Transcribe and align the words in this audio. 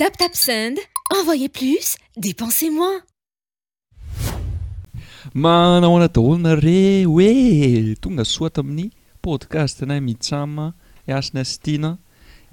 taptapsind 0.00 0.78
envoye 1.12 1.44
plus 1.52 1.90
depensez 2.16 2.70
moi 2.72 3.00
manaho 5.34 5.98
na 6.00 6.08
daholonare 6.14 6.76
hoe 7.12 7.94
tonga 8.02 8.24
so 8.32 8.40
atamin'ny 8.48 8.86
podcast 9.24 9.76
ana 9.82 9.96
mitsama 10.08 10.66
asiny 11.16 11.40
astiana 11.44 11.90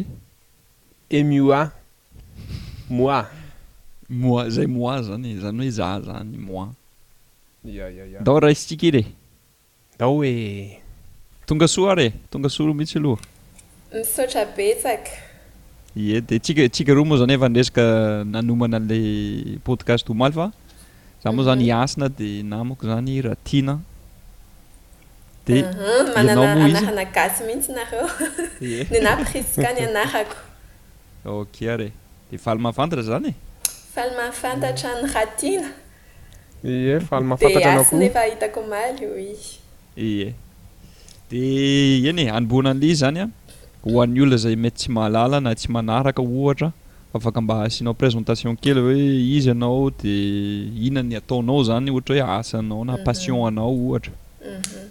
mua 1.33 1.63
moi 2.97 3.23
moi 4.23 4.47
zay 4.55 4.67
moi 4.77 4.99
zany 5.07 5.25
e 5.25 5.39
zany 5.43 5.59
hoe 5.67 5.71
za 5.79 5.89
zany 6.07 6.37
moi 6.47 6.69
iaidao 7.75 8.39
raha 8.43 8.53
isytsika 8.55 8.87
iry 8.89 9.03
e 9.09 9.15
dao 9.99 10.13
hoe 10.17 10.33
tonga 11.47 11.67
soa 11.75 11.91
ary 11.93 12.05
e 12.05 12.13
tonga 12.31 12.49
soo 12.55 12.75
mihitsy 12.77 12.99
aloha 12.99 13.23
misotraetsaka 13.93 15.30
e 15.95 16.21
de 16.21 16.39
tsika 16.39 16.63
atsika 16.63 16.95
reo 16.95 17.05
moa 17.05 17.19
zany 17.19 17.33
efa 17.35 17.49
nresaka 17.51 17.83
nanomana 18.31 18.77
an'la 18.79 19.59
podcast 19.67 20.07
ho 20.09 20.15
maly 20.15 20.33
fa 20.33 20.47
za 21.23 21.33
moa 21.33 21.45
zany 21.47 21.63
mhm. 21.67 21.81
asina 21.83 22.07
di 22.09 22.43
namako 22.43 22.85
zany 22.87 23.21
ratina 23.23 23.79
diomoiokera 25.47 26.93
de 32.31 32.39
faly 32.39 32.61
maafantatra 32.61 33.03
zany 33.03 33.35
ee 39.97 40.33
di 41.31 42.09
eny 42.09 42.21
e 42.23 42.31
abona 42.31 42.69
e, 42.69 42.71
an'la 42.73 42.87
izy 42.87 42.95
zany 43.03 43.21
a 43.21 43.27
hoan'ny 43.85 44.21
olona 44.23 44.37
zay 44.37 44.57
mety 44.57 44.77
tsy 44.77 44.91
mahalala 44.93 45.41
na 45.41 45.55
tsy 45.55 45.69
manaraka 45.73 46.23
ohatra 46.23 46.73
afaka 47.15 47.41
mba 47.41 47.55
asianao 47.65 47.95
présentation 47.95 48.57
kely 48.57 48.81
hoe 48.87 49.05
izy 49.37 49.51
anao 49.51 49.91
di 49.91 50.13
ihina 50.79 51.03
ny 51.03 51.17
ataonao 51.21 51.63
zany 51.65 51.91
ohatra 51.91 52.15
hoe 52.15 52.39
asanao 52.39 52.85
na 52.85 52.95
mhm. 52.97 53.05
passion 53.05 53.47
anao 53.49 53.73
ohatra 53.73 54.13
mhm. 54.45 54.85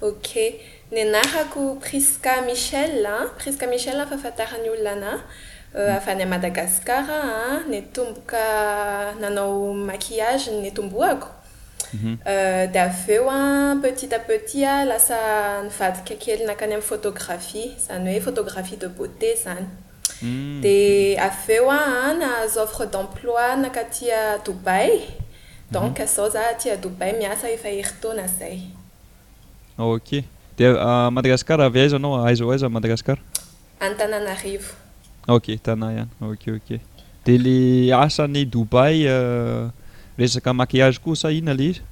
oka 0.00 0.46
ny 0.92 1.00
anarako 1.06 1.62
prisque 1.80 2.34
michel 2.46 3.04
prisque 3.38 3.66
michel 3.72 4.04
fa 4.08 4.14
afantaran'ny 4.14 4.68
olonana 4.74 5.12
euh, 5.74 5.96
afy 5.96 6.10
any 6.10 6.22
a 6.22 6.26
madagascar 6.26 7.04
ny 7.70 7.80
tomboka 7.92 8.42
nanao 9.20 9.72
maqhilage 9.74 10.50
ny 10.62 10.68
tombohako 10.72 11.28
Mhm. 11.92 12.18
Euh, 12.26 12.66
de 12.66 12.78
av 12.80 13.08
eo 13.08 13.28
a 13.30 13.76
petit 13.80 14.12
à 14.12 14.18
petita 14.18 14.68
ah, 14.80 14.84
lasa 14.84 15.16
nivadika 15.62 16.16
kely 16.18 16.42
nakany 16.48 16.72
am'yphotographie 16.74 17.66
zany 17.78 18.16
hoe 18.18 18.20
photographie 18.24 18.76
de 18.78 18.88
beauté 18.88 19.30
zany 19.42 19.66
di 20.62 21.14
av 21.16 21.46
eo 21.48 21.70
aa 21.70 22.12
na 22.18 22.48
zoffre 22.48 22.86
d'emploi 22.90 23.54
nakatia 23.62 24.42
doubay 24.44 24.90
donc 25.70 26.00
azao 26.00 26.28
za 26.30 26.42
atia 26.50 26.76
doubay 26.76 27.12
miasa 27.20 27.46
efa 27.54 27.68
heritona 27.68 28.26
zay 28.38 28.60
ok 29.78 30.24
di 30.56 30.64
madagasicara 31.16 31.64
avy 31.70 31.80
aiza 31.84 31.96
anao 32.02 32.24
aizao 32.26 32.50
aiza 32.50 32.68
madagascara 32.68 33.20
antanànarivo 33.80 34.72
ok 35.28 35.56
tana 35.62 35.86
hany 35.94 36.06
ok 36.20 36.44
ok 36.58 36.70
di 37.24 37.38
le 37.38 37.58
asan'ny 37.94 38.44
doubay 38.44 39.06
euh, 39.06 39.68
aaitami'yvoalohany 40.16 41.82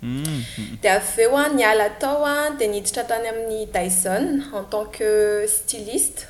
mm, 0.00 0.24
mm. 0.58 0.78
de 0.82 0.88
aveo 0.90 1.36
a 1.36 1.48
niala 1.52 1.84
atao 1.92 2.24
a 2.24 2.36
de 2.58 2.66
niiditra 2.72 3.04
tany 3.04 3.28
amin'ny 3.32 3.66
dison 3.74 4.40
en 4.56 4.64
tant 4.70 4.86
que 4.96 5.44
styliste 5.48 6.22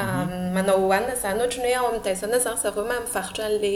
Euh, 0.00 0.24
mhm. 0.24 0.54
manao 0.54 0.80
hohanina 0.84 1.14
zany 1.22 1.38
ohatra 1.42 1.62
ny 1.64 1.70
hoe 1.74 1.82
ao 1.84 1.90
ami'daisa 1.92 2.24
zany 2.28 2.38
zareo 2.44 2.84
ma 2.90 2.96
mifarotra 3.04 3.44
anle 3.50 3.74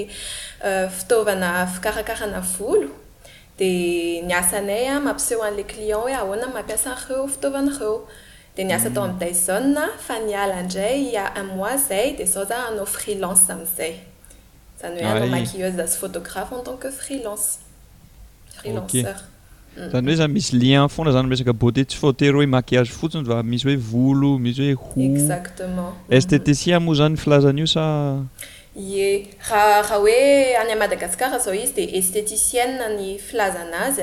euh, 0.68 0.86
fitaovana 0.96 1.50
fikarakarana 1.74 2.40
volo 2.52 2.88
dia 3.58 4.22
nyasanay 4.30 4.86
a 4.94 5.00
mampiseho 5.06 5.42
anle 5.48 5.64
client 5.72 5.98
hoe 6.00 6.14
ahoana 6.20 6.46
ah, 6.48 6.52
mampiasareo 6.56 7.22
fitovanareo 7.34 7.94
dia 8.54 8.64
nyasa 8.70 8.87
atao 8.90 9.04
mhm. 9.04 9.10
amin'n 9.10 9.20
daisaa 9.20 9.90
fa 10.06 10.14
nialaindray 10.28 11.02
a 11.25 11.26
un 11.40 11.49
mois 11.58 11.76
zay 11.90 12.06
di 12.19 12.25
zao 12.32 12.44
zan 12.50 12.62
anao 12.69 12.87
fri 12.94 13.14
lance 13.25 13.46
am'izay 13.54 13.94
izany 14.76 14.96
hoe 15.04 15.12
anamachillesasy 15.16 15.96
ah 15.96 16.00
photographe 16.02 16.52
en 16.58 16.62
tant 16.69 16.78
que 16.82 16.90
frilance 17.00 17.49
frelanceur 18.56 19.19
zanyhoe 19.76 20.15
zay 20.17 20.29
misy 20.29 20.56
lien 20.56 20.88
fonra 20.88 21.12
zany 21.12 21.32
ekabote 21.35 21.85
tsy 21.87 21.99
fatery 21.99 22.32
hoeaillagefotsiny 22.38 23.25
fa 23.31 23.43
misy 23.53 23.67
hoevolomisy 23.75 24.69
hoeheaceetesteticie 24.85 26.79
moa 26.85 26.94
zany 27.00 27.17
fazany 27.25 27.67
sa 27.75 27.85
ye 28.93 29.09
h 29.49 29.50
raha 29.50 29.99
oe 30.05 30.55
ay 30.61 30.75
madagasicar 30.82 31.35
zao 31.47 31.55
izy 31.65 31.75
di 31.76 31.85
esteticien 31.99 32.79
ny 32.97 33.11
fiaza 33.26 33.61
anazy 33.67 34.03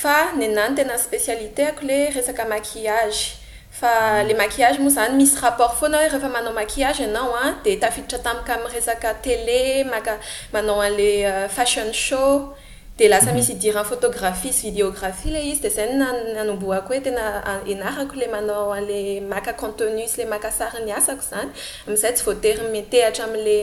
fa 0.00 0.16
nynany 0.40 0.74
tea 0.78 0.98
spécialité 1.06 1.68
ako 1.72 1.86
leresakmaillage 1.88 3.22
fa 3.80 3.90
mm. 4.22 4.28
le 4.28 4.34
mailage 4.40 4.78
moa 4.80 4.94
zany 4.96 5.14
misyrapportfoana 5.20 5.98
hoerehefa 6.00 6.28
manaoaiageanao 6.38 7.36
de 7.64 7.76
tafiditra 7.84 8.18
tamaka 8.26 8.56
amesakatele 8.56 9.84
maka 9.92 10.12
maao 10.52 10.80
alefashio 10.82 11.82
euh, 11.84 11.92
sh 11.92 12.61
asa 13.10 13.32
misy 13.34 13.52
idirnphotograhie 13.54 14.52
sy 14.52 14.70
vidéograhie 14.70 15.32
le 15.32 15.40
izy 15.46 15.60
de 15.62 15.70
zay 15.70 15.88
anomboako 16.40 16.88
hoe 16.94 17.00
tena 17.00 17.42
enarako 17.66 18.14
le 18.16 18.28
manao 18.30 18.72
ale 18.72 19.20
maka 19.20 19.52
contenu 19.52 20.06
syle 20.08 20.26
maka 20.26 20.50
sari 20.50 20.84
nyasako 20.86 21.22
zany 21.30 21.50
ami'izay 21.86 22.12
tsy 22.14 22.24
voatery 22.24 22.62
metehatra 22.72 23.24
amle 23.24 23.56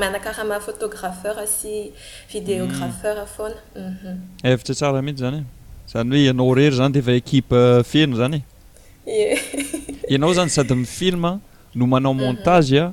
manakarama 0.00 0.60
photographeur 0.60 1.36
sy 1.58 1.90
vidéograheurfoana 2.32 3.56
mhm. 3.74 4.20
evatsy 4.44 4.74
tsara 4.74 5.02
mihitsy 5.02 5.22
zany 5.24 5.38
e. 5.38 5.44
zany 5.92 6.10
hoe 6.10 6.22
ianao 6.26 6.54
rery 6.54 6.76
zany 6.76 6.92
de 6.92 7.00
fa 7.02 7.12
équipe 7.12 7.52
euh, 7.52 7.82
feno 7.84 8.16
zany 8.16 8.42
e. 9.06 9.38
ianao 10.08 10.32
zany 10.34 10.48
sady 10.50 10.74
mifilm 10.74 11.40
nomanaoe 11.74 12.32
mhm. 12.32 12.92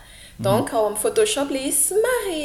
donc 0.43 0.73
ao 0.73 0.87
a 0.91 0.95
photohope 0.95 1.51
le 1.53 1.61
izy 1.67 1.87
somary 1.87 2.39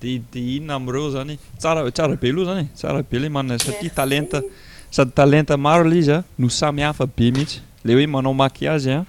de 0.02 0.12
de 0.32 0.40
inona 0.56 0.74
amreo 0.74 1.08
zany 1.14 1.38
tsara 1.58 1.90
tsara 1.90 2.16
be 2.22 2.28
aloha 2.30 2.54
zanye 2.54 2.66
sara 2.74 3.02
be 3.10 3.18
la 3.18 3.28
manasaty 3.30 3.88
talenta 4.00 4.42
sady 4.90 5.10
talente 5.20 5.54
maro 5.56 5.84
la 5.90 5.94
izya 6.02 6.16
no 6.38 6.48
samyhafa 6.48 7.04
be 7.16 7.24
mihitsy 7.36 7.58
le 7.84 7.90
hoe 7.94 8.06
manao 8.06 8.34
maqillage 8.42 8.92
a 8.98 9.00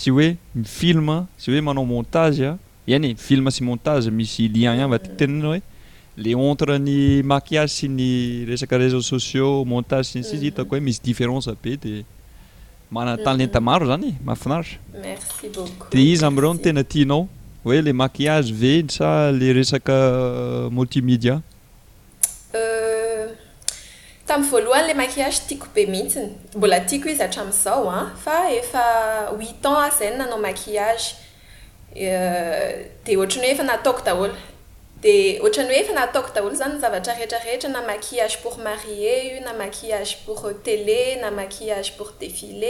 sy 0.00 0.08
hoe 0.10 0.28
mifilm 0.62 1.08
sy 1.40 1.46
hoe 1.50 1.60
manao 1.60 1.84
montage 1.94 2.46
a 2.52 2.54
any 2.96 3.08
film 3.26 3.46
sy 3.50 3.62
ontage 3.72 4.10
misy 4.18 4.42
littenaa 4.54 5.58
le 6.22 6.34
ontren'ny 6.36 7.22
makillage 7.24 7.72
sy 7.78 7.88
ny 7.88 8.08
resaka 8.48 8.76
réseau 8.76 9.00
sociaux 9.00 9.64
montage 9.64 10.10
sinsizy 10.12 10.36
mhm. 10.36 10.48
hitako 10.50 10.76
hoe 10.76 10.80
misy 10.86 11.00
différence 11.04 11.48
be 11.64 11.72
di 11.84 11.92
manaa 12.96 13.16
tanylenta 13.24 13.60
mhm. 13.60 13.68
maro 13.68 13.86
zany 13.88 14.10
mahafinaritrade 14.24 16.02
izy 16.12 16.24
amreo 16.28 16.52
no 16.52 16.60
tena 16.66 16.84
tianao 16.92 17.22
oe 17.64 17.78
le 17.86 17.92
makillage 18.02 18.52
veny 18.62 18.90
sa 18.96 19.08
le 19.40 19.48
resaka 19.60 19.96
euh, 19.96 20.70
multimidiatam'yvoalohany 20.78 21.42
euh, 24.88 24.90
le 24.92 24.98
mailage 25.02 25.40
tiako 25.48 25.72
be 25.74 25.86
mihitsiny 25.94 26.28
mbola 26.56 26.80
tiako 26.90 27.14
izy 27.14 27.24
atramzao 27.30 27.88
a 27.98 28.02
fa 28.26 28.36
efa 28.60 28.84
huit 29.38 29.72
anszay 29.74 30.12
y 30.12 30.18
nanao 30.20 30.42
maiage 30.48 31.08
euh, 32.04 32.70
detrny 33.08 33.48
hoefa 33.54 33.70
nataokodaholo 33.72 34.49
d 35.02 35.12
otran'ny 35.40 35.72
oe 35.72 35.78
efa 35.80 35.94
naataoko 35.96 36.32
daholo 36.36 36.56
zany 36.58 36.74
n 36.76 36.80
zavatra 36.82 37.14
retraretra 37.16 37.70
na 37.72 37.80
makillage 37.80 38.36
por 38.42 38.58
marie 38.58 39.32
io 39.32 39.38
na 39.40 39.54
makillage 39.56 40.18
pour 40.26 40.42
tele 40.62 41.16
na 41.22 41.30
makillage 41.30 41.96
pour 41.96 42.12
défile 42.20 42.68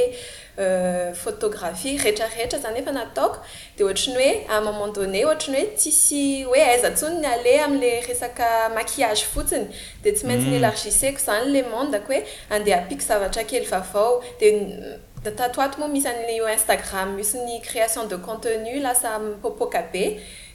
euh, 0.59 1.11
otograhie 1.27 1.97
retrareetra 1.99 2.61
zany 2.63 2.79
efa 2.85 2.93
na 2.95 3.07
taoko 3.19 3.43
di 3.77 3.83
otrany 3.83 4.47
oe 4.47 4.61
moment 4.63 4.95
donné 4.95 5.25
ohatrany 5.27 5.65
oe 5.65 5.75
tsisy 5.75 6.45
oe 6.47 6.63
aiza 6.63 6.93
ntsony 6.95 7.19
ny 7.19 7.27
ale 7.35 7.55
amila 7.67 7.91
resaka 8.07 8.69
makiage 8.77 9.27
fotsiny 9.35 9.67
de 10.05 10.13
tsy 10.15 10.27
maitynyélargiseko 10.29 11.19
mm. 11.19 11.27
zany 11.27 11.51
le 11.53 11.63
mndeko 11.67 12.13
oe 12.15 12.23
andea 12.55 12.79
apiako 12.79 13.07
zavatra 13.09 13.43
kely 13.43 13.67
vavao 13.67 14.21
di 14.39 14.49
datatoato 15.25 15.79
moa 15.83 15.89
misy 15.89 16.07
ao 16.09 16.47
instagram 16.53 17.19
iosy 17.19 17.39
ny 17.43 17.59
création 17.67 18.07
de 18.07 18.17
contenu 18.23 18.79
lasa 18.87 19.19
mpopoaka 19.19 19.83
be 19.93 20.05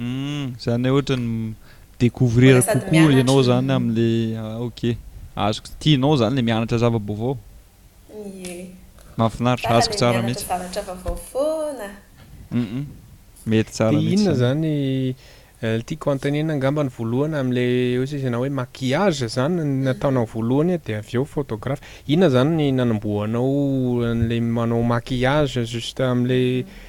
Hmm. 0.00 0.44
zany 0.64 0.88
ohatran'ny 0.90 1.32
idécouvrir 1.98 2.54
cokoa 2.64 3.16
ianao 3.16 3.40
zany 3.48 3.70
ami'la 3.74 4.44
aoka 4.56 4.90
ah, 5.36 5.46
azoko 5.50 5.70
tianao 5.82 6.14
zany 6.20 6.34
le 6.38 6.42
mianatra 6.46 6.78
zavabovao 6.82 7.34
maafinaritra 9.18 9.76
azoko 9.78 9.96
tsara 10.00 10.22
mitsy 10.28 10.46
mety 13.50 13.68
tsara 13.74 13.98
iinsoyna 14.00 14.34
zanyti 14.42 15.94
eh, 15.94 15.98
contenena 16.06 16.52
angambany 16.54 16.88
voalohany 16.98 17.34
am'la 17.42 17.64
ohats 18.00 18.16
izy 18.16 18.26
ana 18.32 18.38
hoe 18.40 18.50
makillage 18.62 19.26
zany 19.36 19.58
nataonao 19.86 20.24
voalohany 20.34 20.72
a 20.74 20.78
eh, 20.80 20.86
di 20.86 20.94
av 20.96 21.08
eo 21.14 21.24
photograhy 21.34 21.80
inona 22.12 22.32
zany 22.34 22.56
ny 22.56 22.66
nanomboanao 22.78 23.52
ala 24.12 24.40
manao 24.40 24.82
makillage 24.94 25.60
juste 25.74 26.00
am'la 26.12 26.38
mm. 26.64 26.88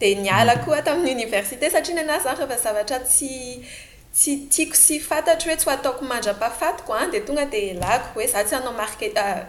de 0.00 0.14
niala 0.14 0.54
koa 0.64 0.80
tamin'yuniversité 0.84 1.70
satria 1.70 1.96
ny 1.96 2.02
ana 2.06 2.16
zazavatra 2.22 2.98
tsts 3.02 4.50
tiako 4.52 4.76
sy 4.84 4.98
fatatr 5.02 5.50
oe 5.50 5.56
tsy 5.58 5.70
ataoko 5.74 6.02
mandra-pahafatko 6.10 6.90
ah, 6.94 7.06
detonga 7.12 7.44
di 7.52 7.74
lako 7.82 8.20
oe 8.22 8.26
za 8.32 8.40
tsy 8.46 8.54
anaoaeflasa 8.58 9.44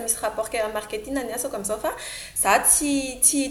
ah, 0.00 0.04
misy 0.04 0.16
rapportker 0.22 0.66
marketinny 0.74 1.32
asako 1.34 1.58
mzaofa 1.64 1.90
za 2.42 2.58
ts 2.60 2.78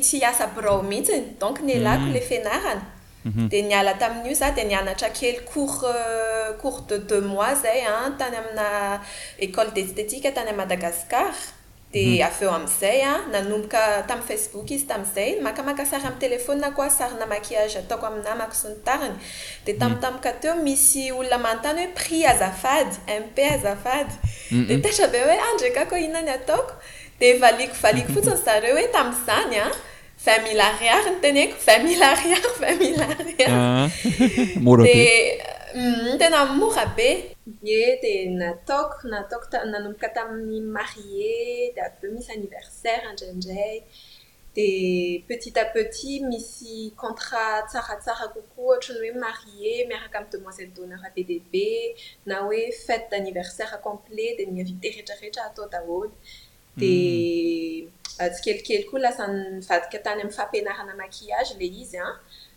tsy 0.01 0.17
asa 0.29 0.47
bro 0.55 0.81
mihitsiny 0.83 1.25
donc 1.41 1.59
ny 1.65 1.73
alako 1.81 2.05
mm. 2.07 2.13
le 2.13 2.21
fianarany 2.21 2.81
mhm. 3.25 3.49
de 3.49 3.61
niala 3.61 3.93
tamin'io 3.97 4.33
za 4.37 4.51
de 4.51 4.63
nianatra 4.69 5.09
kely 5.09 5.39
cour 5.49 5.81
euh, 5.87 6.53
cours 6.61 6.81
de 6.87 6.97
deux 6.97 7.21
mois 7.25 7.55
zay 7.57 7.81
ah, 7.89 8.09
tany 8.19 8.35
amina 8.37 9.01
école 9.41 9.73
d'estetika 9.73 10.31
tany 10.31 10.49
a 10.53 10.53
madagascar 10.53 11.33
di 11.93 12.17
mhm. 12.21 12.25
aveo 12.27 12.51
ami'izay 12.57 13.01
a 13.05 13.11
ah, 13.13 13.19
nanomboka 13.31 13.81
tamin'i 14.09 14.27
facebook 14.27 14.69
izy 14.71 14.85
tami'izay 14.89 15.37
makamaka 15.45 15.85
sary 15.85 16.03
amny 16.09 16.17
telefonya 16.19 16.73
ko 16.73 16.81
asaryna 16.81 17.25
makiaze 17.29 17.77
ataoko 17.85 18.05
aminamako 18.09 18.55
sy 18.61 18.67
ny 18.73 18.77
tariny 18.87 19.17
dia 19.65 19.75
tamitamoka 19.77 20.31
mhm. 20.33 20.39
teo 20.41 20.55
misy 20.65 21.11
olona 21.13 21.37
mantany 21.45 21.85
hoe 21.85 21.93
prix 21.97 22.25
azafady 22.33 22.95
mp 23.29 23.37
azafady 23.55 24.13
iatata 24.73 25.05
mhm. 25.05 25.11
be 25.13 25.19
oe 25.29 25.37
a 25.37 25.53
ndrakako 25.53 25.95
ihinany 26.01 26.29
ataoko 26.33 26.73
dia 27.21 27.37
valiko 27.39 27.75
valiko 27.83 28.13
fotsn 28.17 28.41
zareo 28.45 28.73
hoe 28.75 28.87
tami'zany 28.97 29.59
a 29.61 29.69
ah. 29.69 29.81
vin 30.25 30.43
mile 30.49 30.65
ariary 30.71 31.09
noten 31.13 31.37
eko 31.45 31.57
vin 31.61 31.83
mil 31.85 33.01
iar 33.37 33.59
mr 34.57 35.61
Mm, 35.75 36.17
tena 36.19 36.39
mora 36.59 36.85
be 36.97 37.09
e 37.65 37.97
dia 38.01 38.29
nataoko 38.41 38.97
nataoko 39.13 39.57
nanomboka 39.71 40.09
tamin'ny 40.15 40.59
marie 40.75 41.71
dia 41.73 41.83
abe 41.89 42.07
misy 42.15 42.29
anniversaire 42.37 43.01
indraindray 43.09 43.77
dia 44.55 45.19
petit 45.27 45.55
à 45.57 45.65
petit 45.75 46.17
misy 46.29 46.75
contrat 47.01 47.63
tsaratsara 47.69 48.25
kokoa 48.33 48.69
ohatrany 48.75 49.07
oe 49.09 49.15
marie 49.27 49.73
miaraka 49.89 50.17
amin'ny 50.19 50.31
demoiseine 50.33 50.73
donneur 50.75 51.01
à 51.07 51.09
be 51.15 51.21
dea 51.29 51.43
be 51.51 51.67
na 52.27 52.35
hoe 52.45 52.59
fate 52.85 53.07
d'anniversaire 53.11 53.73
complet 53.87 54.29
dia 54.37 54.45
ny 54.53 54.59
aviterehtrarehetra 54.63 55.43
atao 55.49 55.65
daholo 55.73 56.09
dia 56.79 57.85
mm. 57.85 57.85
atsikelikely 58.25 58.83
koa 58.89 59.01
lasan' 59.05 59.57
ivadika 59.63 59.97
tany 60.05 60.19
amin'ny 60.21 60.35
fampianarana 60.39 60.93
makilage 61.01 61.51
lay 61.59 61.71
izy 61.81 61.97
an 62.07 62.13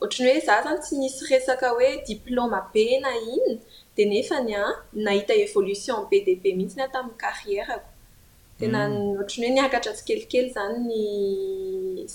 ohatran'ny 0.00 0.32
hoe 0.32 0.42
zah 0.48 0.58
izany 0.62 0.78
tsy 0.84 0.94
misy 1.02 1.18
resaka 1.30 1.66
hoe 1.76 1.88
diplôma 2.10 2.60
be 2.74 2.84
na 3.04 3.10
inyny 3.30 3.54
di 3.96 4.02
nefa 4.12 4.36
ny 4.46 4.52
a 4.64 4.64
nahita 5.04 5.34
evolition 5.46 6.00
b 6.10 6.12
db 6.26 6.42
mihitsy 6.58 6.76
n 6.78 6.84
a 6.84 6.88
tamin'ny 6.94 7.20
karrierako 7.24 7.88
tena 8.58 8.80
mm. 8.88 9.16
oatrany 9.20 9.46
hoe 9.48 9.54
niakatra 9.58 9.90
tsykelikely 9.96 10.46
izany 10.50 10.76
ny 10.90 11.00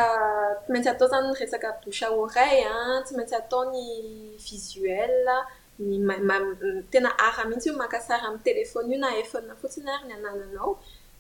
tsy 0.63 0.69
maintsy 0.73 0.91
atao 0.95 1.07
izany 1.11 1.27
nyresaka 1.31 1.69
dosha 1.85 2.07
orayl 2.21 2.71
a 2.73 2.99
tsy 3.05 3.13
maintsy 3.19 3.37
atao 3.43 3.63
ny 3.75 3.81
visuel 4.49 5.17
tena 6.91 7.11
ara 7.29 7.45
mihitsy 7.49 7.69
io 7.71 7.77
makasara 7.83 8.25
amin'ny 8.29 8.43
telefone 8.49 8.89
io 8.95 8.99
na 9.03 9.11
fona 9.31 9.55
fotsiny 9.61 9.89
ary 9.95 10.05
nyanananao 10.09 10.71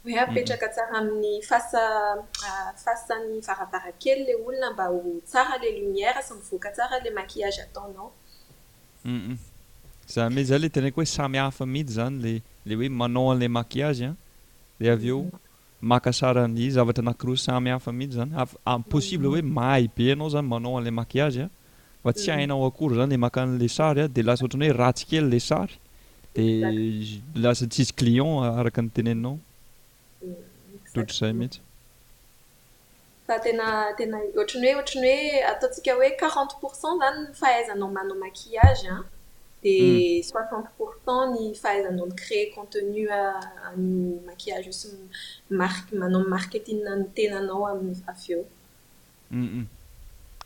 e 0.05 0.09
mhm. 0.09 0.19
apetraka 0.25 0.67
tsara 0.75 0.93
amin'ny 0.99 1.43
fasa 1.49 1.83
fasany 2.77 3.41
varavarankely 3.47 4.23
la 4.27 4.35
olona 4.47 4.73
mba 4.73 4.87
tsara 5.31 5.57
la 5.63 5.71
lomière 5.79 6.23
samivoka 6.29 6.69
tsara 6.75 6.97
ila 7.05 7.11
makillage 7.19 7.61
ataonao 7.67 8.13
u 9.05 9.09
mhm. 9.09 9.37
za 10.13 10.23
mehy 10.35 10.45
zay 10.49 10.59
ley 10.63 10.71
tena 10.75 10.91
ko 10.91 11.01
hoe 11.01 11.07
samy 11.17 11.39
hafa 11.39 11.65
mihidy 11.67 11.93
zany 11.97 12.19
la 12.23 12.41
le 12.67 12.73
hoe 12.75 12.89
manao 12.99 13.31
an'lay 13.33 13.49
makillage 13.49 14.03
an 14.11 14.17
lay 14.81 14.91
av 14.91 15.05
eo 15.05 15.19
makasara 15.91 16.47
ny 16.49 16.71
zavatra 16.77 17.03
nakiro 17.09 17.35
samy 17.47 17.69
hafa 17.71 17.91
mihidy 17.93 18.15
zany 18.19 18.33
afapossible 18.43 19.27
ah, 19.27 19.31
mhm. 19.31 19.37
hoe 19.37 19.43
mahay 19.57 19.85
be 19.97 20.05
anao 20.13 20.29
zany 20.33 20.49
manao 20.53 20.79
an'lay 20.79 20.91
makilage 21.01 21.43
a 21.43 21.49
fatsy 22.07 22.29
ainao 22.31 22.61
akory 22.71 22.97
zany 23.01 23.11
e, 23.11 23.15
le 23.15 23.19
makanla 23.25 23.69
sary 23.77 24.01
a 24.03 24.05
di 24.15 24.21
lasa 24.27 24.41
ohatran'ny 24.45 24.69
hoe 24.71 24.79
rahatsikeyla 24.83 25.39
say 25.51 25.67
dilasa 26.37 27.65
tsiy 27.73 27.89
client 28.01 28.35
araka 28.61 28.81
nytenenaooaittt 28.83 31.55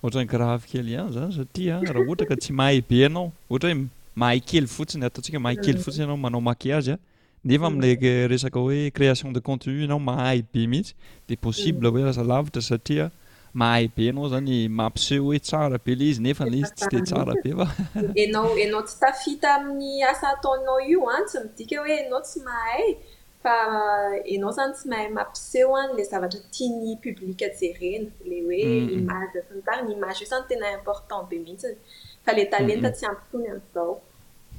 ohatran'ny 0.02 0.28
gra 0.32 0.46
afykely 0.56 0.94
ihany 0.96 1.12
zany 1.16 1.32
satria 1.38 1.78
raha 1.94 2.04
ohatra 2.06 2.26
ka 2.30 2.36
tsy 2.42 2.54
mahay 2.60 2.78
be 2.90 2.98
anao 3.08 3.24
ohatra 3.52 3.72
hoe 3.72 3.80
mahay 4.24 4.40
kely 4.52 4.68
fotsiny 4.76 5.04
ataontsika 5.08 5.42
mahay 5.46 5.58
kely 5.64 5.76
mm. 5.78 5.84
fotsiny 5.86 6.06
anao 6.06 6.18
manao 6.24 6.42
makiagy 6.48 6.92
a 6.94 6.98
nefa 7.50 7.64
mm. 7.68 7.70
ami'lay 7.70 8.28
resaka 8.32 8.62
hoe 8.64 8.78
création 9.00 9.34
de 9.36 9.40
contenu 9.48 9.84
anao 9.88 10.00
mahay 10.10 10.38
be 10.54 10.66
mihitsy 10.74 10.94
de 11.28 11.36
possible 11.48 11.88
mm. 11.88 11.94
hoe 11.94 12.06
lasa 12.08 12.24
lavitra 12.32 12.62
satria 12.70 13.06
mahay 13.62 13.90
be 13.96 14.08
anao 14.14 14.28
zany 14.34 14.56
mampise 14.80 15.16
hoe 15.26 15.38
tsara 15.48 15.78
be 15.84 15.92
lay 16.02 16.10
izy 16.16 16.24
nefalay 16.28 16.62
izy 16.64 16.74
tsy 16.80 16.88
de 16.96 17.02
tsara 17.06 17.34
be 17.42 17.54
fa 17.60 17.66
enao 18.24 18.48
anao 18.66 18.82
tsy 18.90 18.96
tafita 19.04 19.54
amin'ny 19.58 20.02
asa 20.12 20.26
ataonao 20.34 20.80
io 20.92 21.04
antsy 21.18 21.38
midika 21.46 21.84
hoe 21.84 21.96
anao 22.02 22.22
tsy 22.28 22.38
mahay 22.50 22.86
fa 23.42 23.52
anao 23.66 24.20
eh, 24.24 24.40
zany 24.56 24.72
tsy 24.74 24.88
mahay 24.88 25.08
mampiseho 25.10 25.76
any 25.80 25.92
le 25.98 26.04
zavatra 26.10 26.40
tia 26.52 26.68
ny 26.76 26.96
publiqua 27.04 27.48
jerena 27.60 28.10
le 28.28 28.40
hoe 28.46 29.00
maezanyimage 29.10 30.24
o 30.24 30.28
zany 30.32 30.44
tena 30.50 30.66
important 30.78 31.22
be 31.30 31.36
mihitsy 31.44 31.68
fa 32.24 32.32
le 32.36 32.42
alent 32.58 32.84
tsy 32.96 33.04
ampiony 33.10 33.48
a'zao 33.56 33.92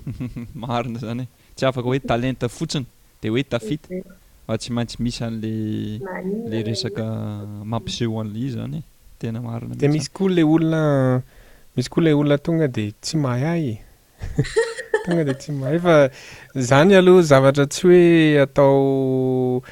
marina 0.63 0.99
zany 0.99 1.23
e 1.23 1.27
tsy 1.55 1.63
afaka 1.65 1.87
hoe 1.89 1.99
talente 2.11 2.45
fotsiny 2.57 2.85
di 3.21 3.27
hoe 3.29 3.43
tafita 3.51 3.87
fa 4.47 4.53
tsy 4.57 4.69
maintsy 4.75 4.97
misy 5.03 5.21
an'la 5.27 6.17
la 6.51 6.59
resaka 6.69 7.03
mampiseho 7.71 8.19
an'la 8.23 8.37
izy 8.45 8.53
zany 8.57 8.77
e. 8.77 8.81
tena 9.19 9.39
marina 9.47 9.73
mide 9.73 9.87
misy 9.95 10.09
koa 10.15 10.29
la 10.37 10.43
olona 10.53 10.81
misy 11.75 11.89
koa 11.91 12.01
lay 12.05 12.15
olona 12.21 12.37
tonga 12.45 12.67
di 12.75 12.85
tsy 13.01 13.15
mahyay 13.25 13.65
tonga 15.05 15.23
de 15.25 15.33
tsy 15.35 15.51
mahy 15.51 15.77
fa 15.83 15.95
zany 16.69 16.95
aloha 16.97 17.21
zavatra 17.31 17.65
tsy 17.67 17.83
hoe 17.87 18.41
atao 18.45 19.63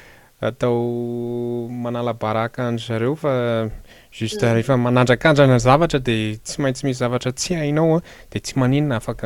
atao 0.41 1.67
manala 1.69 2.13
baraka 2.13 2.67
andro 2.67 2.86
zareo 2.88 3.15
fa 3.15 3.69
juste 4.12 4.45
mm. 4.45 4.53
rehefa 4.53 4.77
manandrakandrana 4.77 5.57
zavatra 5.59 6.00
dia 6.07 6.38
tsy 6.45 6.55
maintsy 6.62 6.81
misy 6.86 7.00
zavatra 7.01 7.31
tsy 7.31 7.51
hainao 7.59 7.95
an 7.95 8.00
ah, 8.01 8.03
di 8.31 8.39
tsy 8.39 8.53
maninona 8.59 8.95
afaka 9.00 9.25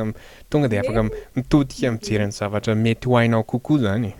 tonga 0.52 0.68
de 0.72 0.78
afaka 0.80 1.02
mitotika 1.36 1.86
amijeryan'ny 1.90 2.36
zavatra 2.40 2.72
mety 2.84 3.06
hoainao 3.12 3.44
kokoa 3.44 3.78
zanye 3.86 4.14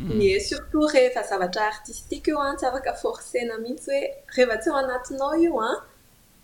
mm. 0.00 0.22
srtout 0.48 0.92
rehefa 0.94 1.22
zavatra 1.30 1.62
artistiqe 1.72 2.30
io 2.30 2.38
antsy 2.42 2.66
ah, 2.66 2.72
afaka 2.72 2.92
forsena 3.02 3.54
mihitsy 3.58 3.86
hoe 3.90 4.02
rehefa 4.36 4.56
tsy 4.60 4.70
hanatnao 4.76 5.34
io 5.44 5.60
an 5.60 5.76
ah, 5.76 5.78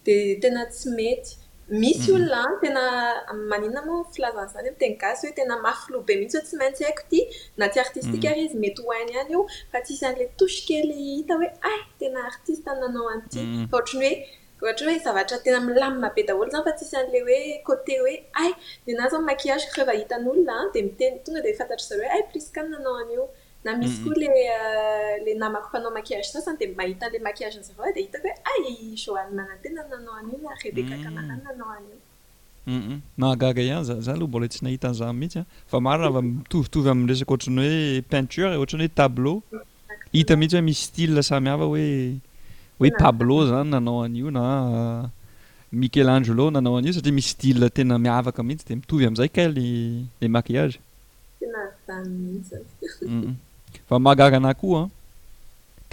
di 0.05 0.37
tena 0.43 0.65
tsy 0.71 0.89
mety 0.97 1.46
misy 1.69 2.13
mhm. 2.13 2.17
olona 2.23 2.45
an 2.49 2.59
tena 2.61 2.83
amanina 3.33 3.83
moa 3.87 4.05
filavanizany 4.15 4.69
eo 4.69 4.73
miteny 4.75 4.97
gasy 5.03 5.27
hoe 5.27 5.35
tena 5.39 5.55
maafyloabe 5.67 6.13
mihitsy 6.19 6.39
ho 6.39 6.43
tsy 6.47 6.57
maintsy 6.63 6.85
haiko 6.87 7.03
ity 7.07 7.21
na 7.59 7.69
ty 7.69 7.81
artistika 7.81 8.27
mhm. 8.29 8.33
ary 8.33 8.43
izy 8.47 8.59
mety 8.65 8.83
hoainy 8.89 9.13
hany 9.19 9.31
io 9.35 9.41
fa 9.73 9.79
tsisy 9.87 10.03
an'la 10.09 10.27
tosikele 10.43 10.95
hita 10.99 11.35
hoe 11.41 11.49
ay 11.71 11.77
ah, 11.79 11.83
tena 12.01 12.21
artiste 12.33 12.71
nanao 12.83 13.09
an'ity 13.15 13.41
mhm. 13.41 13.69
fa 13.71 13.77
ohatrany 13.77 14.15
hoe 14.61 14.69
ohatra 14.69 14.87
hoe 14.93 14.99
zavatra 15.07 15.37
tena 15.47 15.59
milamina 15.69 16.09
be 16.19 16.27
daholo 16.29 16.51
zany 16.55 16.65
fa 16.69 16.73
tsisy 16.79 16.95
an'la 17.03 17.21
hoe 17.27 17.41
coté 17.71 17.95
hoe 18.03 18.15
ay 18.45 18.51
de 18.87 18.93
na 19.01 19.09
zao 19.11 19.21
n 19.23 19.27
makilage 19.31 19.67
krevahitan'olona 19.75 20.55
a 20.63 20.71
dia 20.77 20.83
miteny 20.91 21.15
tonga 21.25 21.41
di 21.47 21.53
fantatry 21.63 21.87
za 21.89 21.95
hoe 21.99 22.09
ai 22.17 22.23
pliska 22.31 22.61
n 22.65 22.71
nanao 22.77 22.95
an'io 23.03 23.25
naimahagaga 23.67 23.67
euh, 23.67 23.67
mm. 23.67 25.43
ihana 30.77 31.31
za 33.83 34.13
aloha 34.13 34.27
mbola 34.29 34.47
tsy 34.51 34.61
nahita 34.65 34.87
an'zay 34.91 35.13
mihitsy 35.21 35.39
an 35.39 35.45
ah. 35.45 35.45
fa 35.71 35.79
marona 35.87 36.13
fa 36.17 36.23
mitovitovy 36.29 36.89
amiresaka 36.93 37.33
oatran'ny 37.37 37.65
hoe 37.69 38.03
peinture 38.11 38.49
ohatrany 38.59 38.83
hoe 38.87 38.95
tableau 39.03 39.37
hita 40.17 40.35
mitsy 40.41 40.55
hoe 40.57 40.65
misy 40.69 40.83
styl 40.89 41.13
samiaa 41.29 41.57
hoe 41.63 41.87
hoe 42.81 42.91
pableu 43.03 43.41
zany 43.53 43.71
nanao 43.75 44.01
an'io 44.07 44.31
na 44.39 44.45
michel 45.81 46.09
angelo 46.17 46.45
nanao 46.57 46.75
an'io 46.81 46.93
satria 46.99 47.15
misy 47.21 47.31
styl 47.37 47.59
tena 47.79 47.95
miavaka 48.05 48.41
mihitsy 48.49 48.67
de 48.71 48.75
mitovy 48.83 49.03
am'zay 49.11 49.31
ka 49.39 49.45
le 49.49 50.29
maiae 50.35 50.67
fa 53.89 53.99
mahagagana 54.05 54.53
koha 54.63 54.83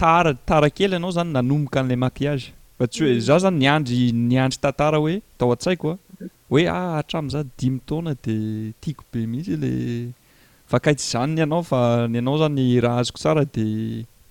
tara 0.02 0.32
tarakely 0.50 0.96
ianao 0.96 1.10
zany 1.16 1.30
nanomboka 1.38 1.76
an'la 1.82 1.96
makiage 2.04 2.46
fa 2.78 2.84
tsy 2.90 3.00
hoe 3.04 3.12
mm. 3.16 3.20
za 3.28 3.36
zany 3.44 3.58
niandry 3.64 3.98
niandry 4.32 4.58
tantara 4.64 4.98
hoe 5.04 5.14
tao 5.38 5.50
an-tsaiko 5.56 5.90
a 5.92 6.28
hoe 6.50 6.62
ah 6.78 6.86
hatram'za 6.98 7.40
dimitaona 7.58 8.12
de 8.24 8.36
tiako 8.82 9.04
be 9.12 9.20
mihitsy 9.32 9.56
le 9.64 9.72
fa 10.70 10.76
kaitsy 10.84 11.06
zanyny 11.14 11.42
anao 11.46 11.62
fa 11.70 11.80
ny 12.12 12.18
anao 12.22 12.36
zany 12.42 12.64
raha 12.84 12.98
azoko 13.04 13.18
tsara 13.24 13.42
de 13.56 13.66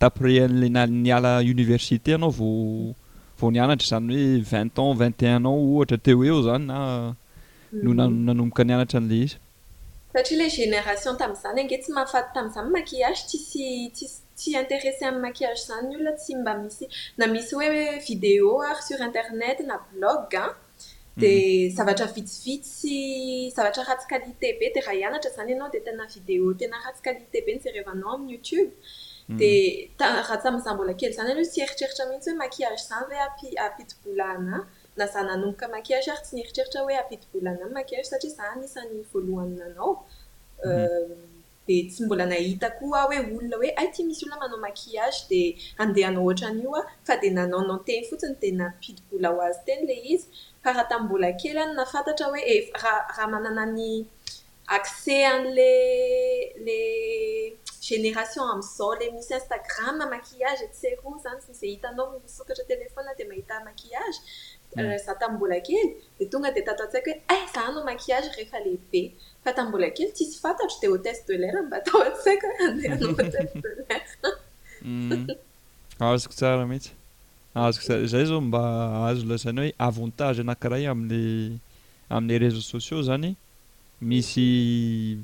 tapre 0.01 0.33
an'le 0.45 0.65
niala 1.05 1.31
université 1.53 2.11
anao 2.17 2.31
v 2.39 2.49
vao 3.39 3.49
nianatry 3.55 3.87
zany 3.93 4.15
hoe 4.25 4.35
vint 4.51 4.73
ans 4.83 4.95
vinteu 5.01 5.33
an 5.37 5.45
ohatra 5.53 5.97
teo 6.05 6.19
eo 6.29 6.39
zany 6.47 6.65
na 6.71 6.77
no 7.83 7.89
mm-hmm. 7.93 8.25
nanomboka 8.27 8.61
nianatra 8.67 8.97
an'le 9.01 9.17
izy 9.25 9.37
satria 10.15 10.37
le 10.43 10.49
génération 10.59 11.11
tami'izany 11.21 11.57
ange 11.63 11.77
tsy 11.81 11.91
mahafa 11.97 12.19
tami'iza 12.35 12.61
makhilage 12.75 13.21
tisystsy 13.29 14.49
intéresse 14.63 15.01
ami'n 15.07 15.21
makhillage 15.27 15.61
zanyny 15.69 15.95
ola 15.99 16.11
tsy 16.21 16.33
mba 16.41 16.53
misy 16.61 16.85
na 17.19 17.25
misy 17.33 17.53
hoe 17.55 17.99
vidéo 18.07 18.51
ary 18.69 18.83
sur 18.87 18.99
internet 19.09 19.57
na 19.69 19.75
blog 19.93 20.31
di 21.21 21.33
mhm. 21.69 21.75
zavatra 21.77 22.05
vitsivitsy 22.15 22.99
zavatra 23.55 23.81
ratsy 23.89 24.05
qualité 24.11 24.47
be 24.59 24.65
di 24.73 24.79
raha 24.85 24.93
hianatra 24.99 25.29
izany 25.33 25.49
ianao 25.53 25.69
di 25.73 25.79
tena 25.85 26.05
vidéo 26.15 26.49
tena 26.59 26.77
ratsy 26.85 27.01
qualité 27.05 27.37
be 27.45 27.51
nsarehevanao 27.57 28.11
amiy 28.15 28.29
youtube 28.35 28.69
mhm. 29.29 29.37
dia 29.39 30.09
tratsamiiza 30.27 30.69
mbola 30.75 30.93
kely 30.99 31.13
zany 31.17 31.31
an 31.33 31.41
tsy 31.49 31.59
eritreritra 31.65 32.03
mihitsy 32.09 32.29
hoe 32.29 32.39
makillage 32.43 32.83
zany 32.89 33.05
hoe 33.21 33.51
apitobolana 33.67 34.57
nazah 34.97 35.23
nanomboka 35.25 35.67
makilage 35.75 36.09
ary 36.11 36.23
tsy 36.23 36.35
mieritreritra 36.37 36.81
hoe 36.85 36.93
apidibolana 37.01 37.65
n 37.69 37.73
makiage 37.77 38.07
satria 38.11 38.31
za 38.37 38.45
misan'ny 38.61 38.99
voalohannanao 39.11 39.91
mhm. 40.65 40.69
ehm, 40.69 41.23
di 41.67 41.77
tsy 41.91 42.01
mbola 42.05 42.25
nahita 42.31 42.67
koa 42.77 43.01
oe 43.09 43.17
olona 43.37 43.55
hoe 43.61 43.69
a 43.81 43.87
ty 43.93 44.01
misy 44.07 44.23
olna 44.25 44.37
manao 44.41 44.57
makiage 44.67 45.19
di 45.31 45.41
andehanao 45.83 46.23
oatranio 46.27 46.71
a 46.75 46.81
fa 47.07 47.13
dia 47.21 47.31
nanaonao 47.37 47.79
teny 47.87 48.03
fotsiny 48.09 48.35
di 48.41 48.49
napidiola 48.59 49.27
ho 49.33 49.39
azy 49.49 49.59
teny 49.67 49.81
le 49.89 49.95
izy 50.13 50.25
faraha 50.63 50.85
taibola 50.91 51.29
kely 51.41 51.59
anafantatra 51.65 52.25
oeraha 52.35 52.91
eh, 53.23 53.27
mananany 53.33 53.87
accès 54.77 55.23
an'la 55.33 55.71
lay 56.65 57.57
génération 57.89 58.43
amizao 58.53 58.91
le 58.99 59.05
misy 59.15 59.33
instagrammaiage 59.37 60.63
etsero 60.67 61.09
zanyisy 61.23 61.79
haotedimahia 62.95 64.01
hza 64.77 65.15
tambola 65.19 65.59
kely 65.59 65.95
de 66.19 66.25
tonga 66.25 66.51
de 66.51 66.61
tataon-tsaika 66.65 67.11
hoe 67.29 67.37
e 67.37 67.49
zaanao 67.53 67.83
makilage 67.85 68.29
rehefalehibe 68.37 69.13
fatambola 69.43 69.89
kely 69.93 70.11
tsisy 70.13 70.39
fantatro 70.41 70.77
di 70.81 70.87
outesdelar 70.87 71.53
mba 71.63 71.77
tsaks 71.81 72.45
azoko 75.99 76.33
tsara 76.37 76.65
mihitsy 76.69 76.91
azoko 77.55 77.83
tsara 77.85 78.05
zay 78.11 78.25
zao 78.29 78.41
mba 78.41 78.61
azo 79.09 79.25
lasaina 79.29 79.61
hoe 79.61 79.73
avantage 79.87 80.39
anakirai 80.41 80.85
aminla 80.91 81.57
amin'la 82.09 82.37
réseaux 82.41 82.65
sociaux 82.73 83.01
zany 83.07 83.29
misy 84.01 85.17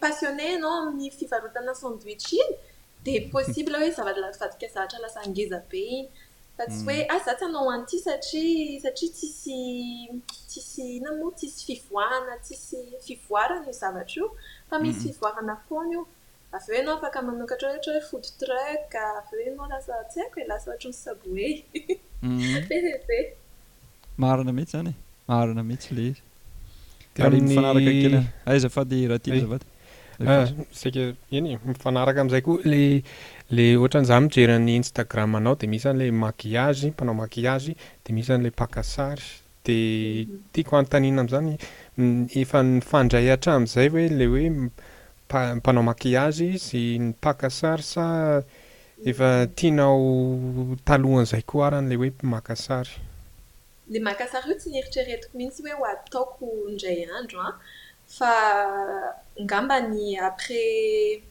passionne 0.00 0.48
anao 0.54 0.72
amin'ny 0.78 1.10
fivarotana 1.18 1.72
cendwich 1.80 2.26
iny 2.38 2.50
dia 3.06 3.22
possible 3.34 3.78
hoe 3.82 3.88
zavatfadika 3.98 4.68
zavatra 4.74 5.00
lasaangeza 5.04 5.60
be 5.70 5.80
iny 5.98 6.10
fa 6.58 6.64
tsy 6.66 6.80
mm. 6.82 6.86
hoe 6.88 6.98
a 7.04 7.14
ah, 7.14 7.22
za 7.28 7.32
tsy 7.38 7.46
anao 7.48 7.62
hoany 7.68 7.84
ity 7.86 7.98
satria 8.06 8.74
satria 8.84 9.12
tsisy 9.16 9.58
tsisy 10.50 10.82
ina 10.98 11.10
moa 11.20 11.32
tsisy 11.38 11.60
fivoarana 11.70 12.34
tsisy 12.48 12.78
fivoarana 13.06 13.68
i 13.76 13.80
zavatra 13.82 14.16
io 14.20 14.28
fa 14.68 14.76
misy 14.84 15.06
mm. 15.06 15.14
fivoarana 15.16 15.54
foana 15.68 15.96
o 16.02 16.04
avy 16.58 16.70
eo 16.74 16.80
anao 16.82 16.94
afaka 16.98 17.18
manokatra 17.30 17.66
ohatra 17.70 17.92
hoe 17.96 18.02
food 18.10 18.24
truk 18.42 18.92
aeo 19.06 19.54
anao 19.54 19.68
lasatsy 19.72 20.18
aiko 20.26 20.38
elaatr 20.44 20.88
nsaboe 20.92 21.48
mm. 22.22 22.38
be 22.68 22.76
ve 22.86 22.94
be 23.08 23.18
marana 24.20 24.52
mihitsy 24.58 24.76
zany 24.78 24.92
e 24.94 24.96
marana 25.34 25.62
mihitsyl 25.72 26.00
an'nyanaraeazafadyahatsaka 27.22 29.58
ah, 30.26 30.46
eny 31.38 31.48
mifanaraka 31.66 32.20
amn'izay 32.22 32.40
koa 32.48 32.58
le 32.72 32.82
le 33.56 33.64
ohatrany 33.78 34.06
za 34.10 34.16
mireran'ny 34.24 34.72
instagram 34.80 35.34
anao 35.38 35.54
de 35.60 35.66
misy 35.72 35.82
zanyla 35.86 36.12
makillagy 36.24 36.86
mpanao 36.94 37.14
makillagy 37.22 37.72
de 38.06 38.10
misy 38.14 38.26
zany 38.30 38.42
lay 38.46 38.50
pakasary 38.62 39.22
de 39.66 39.78
tiako 40.52 40.74
anotaniana 40.78 41.20
amn'izany 41.24 41.50
efa 42.40 42.58
nyfandray 42.70 43.26
atram'izay 43.36 43.88
oe 43.98 44.06
ley 44.18 44.26
hoe 44.34 44.48
pa-mpanao 45.30 45.82
makillagy 45.90 46.50
sy 46.66 46.80
ny 47.04 47.08
pakasary 47.24 47.82
sa 47.92 48.06
efa 49.10 49.28
tianao 49.56 50.00
talohan' 50.86 51.22
izay 51.26 51.42
ko 51.48 51.56
aranyle 51.66 51.96
hoe 52.02 52.10
makasary 52.34 52.90
lay 53.90 54.00
mahkasar 54.08 54.42
o 54.50 54.54
tsy 54.60 54.68
nieritreretiko 54.72 55.34
mihitsy 55.38 55.60
hoe 55.64 55.76
ho 55.80 55.84
aby 55.92 56.04
taoko 56.14 56.44
indray 56.70 56.98
andro 57.18 57.38
an 57.48 57.54
ah. 57.54 57.58
fa 58.16 58.32
ngambany 59.44 60.06
après 60.30 61.22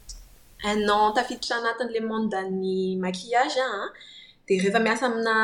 un 0.71 0.83
an 0.93 1.13
tafiditra 1.17 1.55
anatin' 1.61 1.89
ilay 1.91 2.05
mandan'ny 2.11 2.81
makillage 3.05 3.59
a 3.65 3.67
ah, 3.79 3.87
dia 4.45 4.61
rehefa 4.61 4.79
miasa 4.85 5.05
amina 5.09 5.35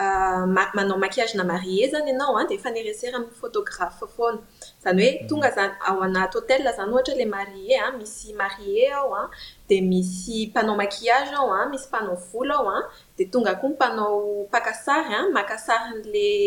Euh, 0.00 0.46
manao 0.46 0.96
makilage 0.96 1.34
na 1.34 1.44
marie 1.44 1.84
zany 1.90 2.10
ianao 2.10 2.36
an 2.38 2.46
dia 2.48 2.56
efa 2.58 2.70
nyretsera 2.74 3.16
amin'ny 3.18 3.36
photograpfy 3.40 4.06
voana 4.16 4.40
izany 4.80 5.02
hoe 5.06 5.16
mm. 5.22 5.28
tonga 5.28 5.50
zany 5.56 5.72
ao 5.88 5.96
anaty 6.06 6.36
hôtel 6.38 6.60
izany 6.70 6.90
ohatra 6.94 7.14
ilay 7.14 7.30
marier 7.36 7.80
a 7.84 7.90
misy 7.98 8.32
marie 8.42 8.84
ao 8.98 9.12
an 9.20 9.26
dia 9.68 9.82
misy 9.90 10.38
mpanao 10.50 10.76
makillage 10.80 11.32
ao 11.38 11.50
an 11.60 11.68
misy 11.70 11.86
mpanao 11.88 12.16
volo 12.32 12.54
ao 12.58 12.68
an 12.76 12.82
dia 13.16 13.28
tonga 13.32 13.50
akoa 13.52 13.68
n 13.68 13.72
mpanao 13.76 14.16
pakasary 14.52 15.12
an 15.18 15.26
makasarylay 15.36 16.38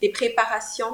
lay 0.00 0.10
préparation 0.18 0.90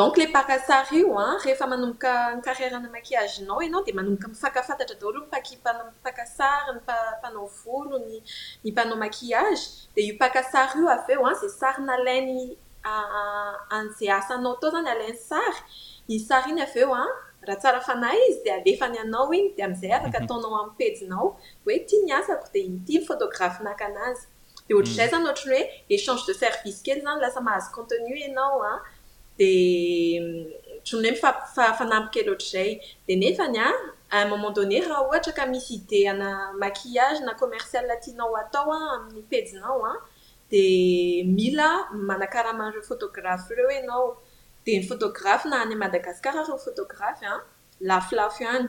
donle 0.00 0.32
pakasary 0.32 1.02
ion 1.02 1.36
rehefa 1.44 1.66
manomoka 1.72 2.10
karrirana 2.44 2.88
makilagenao 2.90 3.60
anao 3.64 3.82
dia 3.84 3.94
manomoka 3.94 4.28
mifakafantatra 4.28 4.96
daoloho 5.00 5.26
papakasara 5.34 6.72
n 6.76 6.80
mpanao 6.80 7.46
volo 7.64 7.98
ny 8.06 8.14
mpanao 8.64 8.96
makilage 9.02 9.62
di 9.94 10.00
iopakasary 10.08 10.78
io 10.80 10.88
av 10.94 11.10
eoan 11.14 11.34
za 11.42 11.48
sary 11.48 11.82
na 11.82 11.96
lainy 12.06 12.56
anze 13.70 14.10
ah, 14.10 14.16
ah, 14.16 14.20
asanao 14.22 14.52
atao 14.56 14.70
zany 14.74 14.88
alain'ny 14.92 15.16
sary 15.28 15.60
i 16.08 16.16
sary 16.18 16.48
iny 16.50 16.62
avyeo 16.64 16.94
a 16.94 17.04
raha 17.46 17.60
tsarafanay 17.60 18.16
izy 18.28 18.40
dia 18.44 18.54
alefany 18.56 18.96
anao 19.04 19.28
iny 19.34 19.48
di 19.56 19.62
aminizay 19.62 19.92
afaka 19.92 20.18
mhm. 20.18 20.24
ataonao 20.24 20.56
amipeinao 20.62 21.36
oe 21.66 21.78
tia 21.88 22.00
niasako 22.06 22.46
di 22.54 22.62
ti 22.86 22.98
myhotograhinaka 22.98 23.84
an'azy 23.90 24.22
di 24.66 24.72
ohatrzay 24.74 25.06
mm. 25.06 25.12
zany 25.12 25.26
oatrany 25.26 25.62
hoe 25.62 25.96
échange 25.96 26.24
de 26.28 26.34
service 26.42 26.78
kely 26.86 27.00
zany 27.04 27.18
lasa 27.20 27.40
mahazo 27.40 27.68
contenu 27.76 28.08
anao 28.30 28.62
a 28.64 28.72
tson 29.40 31.02
hoe 31.02 31.02
mifafanampoke 31.10 32.20
mm, 32.22 32.26
loatraizay 32.26 32.80
dia 33.06 33.16
nefany 33.16 33.58
a 33.58 33.72
ah, 34.10 34.22
emomant 34.26 34.54
done 34.56 34.80
raha 34.86 35.02
ohatra 35.08 35.32
ka 35.32 35.44
misy 35.46 35.74
idehana 35.76 36.30
makillage 36.62 37.20
na 37.24 37.32
kommersial 37.34 37.84
latianao 37.88 38.36
atao 38.42 38.72
a 38.72 38.78
ah, 38.78 38.96
amin'ny 38.96 39.22
peijnao 39.30 39.78
an 39.90 39.96
ah, 39.96 39.98
dia 40.50 41.24
mila 41.24 41.68
manakarahamanireo 42.08 42.82
photography 42.90 43.50
ireo 43.52 43.68
anao 43.80 44.04
dia 44.64 44.80
ny 44.80 44.86
photografy 44.90 45.48
na 45.48 45.62
any 45.64 45.74
a 45.76 45.80
madagasikar 45.82 46.34
ireo 46.42 46.58
photograpfy 46.66 47.24
an 47.32 47.40
lafolafo 47.88 48.42
ihany 48.44 48.66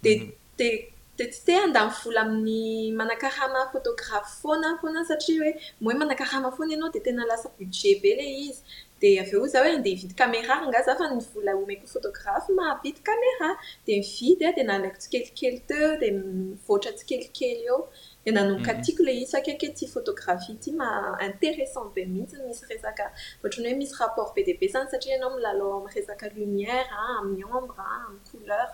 didi 0.04 0.26
mhm. 0.26 0.82
di 1.18 1.26
tsy 1.32 1.42
te 1.48 1.54
anda 1.66 1.82
ni 1.86 1.92
vola 2.04 2.22
amin'ny 2.28 2.94
manakarama 3.00 3.62
fotografy 3.74 4.30
foana 4.42 4.68
foana 4.82 5.00
satria 5.10 5.42
hoe 5.46 5.54
mhoe 5.82 5.96
manakarama 6.02 6.50
foana 6.56 6.72
ianao 6.74 6.92
di 6.96 7.00
tena 7.06 7.24
lasa 7.32 7.48
bidget 7.58 7.98
be 8.02 8.12
ley 8.20 8.34
izy 8.50 8.62
avyeo 9.02 9.48
za 9.52 9.60
hoe 9.60 9.72
andeha 9.76 9.96
vidy 10.02 10.14
kamera 10.20 10.56
nga 10.68 10.80
zafa 10.86 11.06
ny 11.12 11.18
vola 11.34 11.52
omeko 11.62 11.86
photography 11.94 12.50
mahabidy 12.60 13.00
caméra 13.08 13.50
dia 13.86 13.98
mividy 14.08 14.44
a 14.46 14.52
dia 14.56 14.64
nalero 14.70 14.98
tsikelikely 15.02 15.60
teo 15.70 15.90
dia 16.02 16.12
mivoatra 16.14 16.94
tsikelikely 16.98 17.64
eo 17.72 17.80
di 18.26 18.30
nanonka 18.36 18.72
tiako 18.84 19.02
ile 19.04 19.14
mhm. 19.16 19.24
isa 19.26 19.36
akke 19.40 19.68
ti 19.76 19.86
hotographie 19.94 20.56
ty 20.62 20.70
ma 20.80 20.90
intéressant 21.28 21.88
be 21.96 22.02
mihitsy 22.12 22.38
misy 22.46 22.64
resaka 22.70 23.04
oatrany 23.44 23.68
hoe 23.70 23.78
misy 23.82 23.94
rapport 24.02 24.30
be 24.36 24.42
dea 24.48 24.58
be 24.60 24.66
izany 24.70 24.88
satria 24.92 25.16
anao 25.18 25.32
m 25.34 25.38
lalao 25.46 25.72
ami 25.82 25.90
resaka 25.96 26.26
lumière 26.36 26.86
aminny 26.94 27.44
ambre 27.58 27.82
aminycouleur 27.96 28.70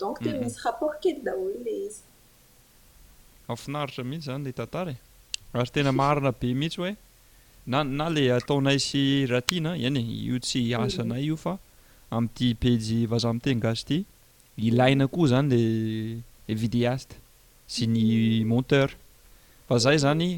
donc 0.00 0.14
di 0.24 0.28
mhm. 0.30 0.38
misy 0.44 0.58
rapport 0.64 0.94
kely 1.02 1.18
dahoo 1.26 1.50
ley 1.64 1.78
izy 1.86 2.02
afinaritra 3.52 4.02
mihitsy 4.08 4.26
zany 4.28 4.42
ley 4.46 4.52
tatara 4.60 4.90
e 4.94 4.98
ary 5.58 5.70
tena 5.74 5.90
marina 6.00 6.30
be 6.40 6.48
mihitsy 6.60 6.80
hoe 6.82 6.94
na 7.66 7.80
na 7.98 8.08
le 8.16 8.24
ataonay 8.36 8.78
sy 8.88 9.02
ratina 9.30 9.70
any 9.88 10.04
io 10.26 10.36
tsy 10.42 10.60
asa 10.74 11.02
anay 11.04 11.22
io 11.28 11.36
fa 11.44 11.52
amity 12.16 12.48
paj 12.60 12.84
vazah 13.12 13.32
mte 13.36 13.50
gasy 13.62 13.82
ty 13.88 13.98
ilaina 14.66 15.04
koa 15.14 15.26
zany 15.32 15.48
le 16.46 16.54
vidéast 16.62 17.10
sy 17.72 17.84
ny 17.92 18.02
monteur 18.50 18.88
fa 19.68 19.76
zay 19.84 19.96
zany 20.04 20.28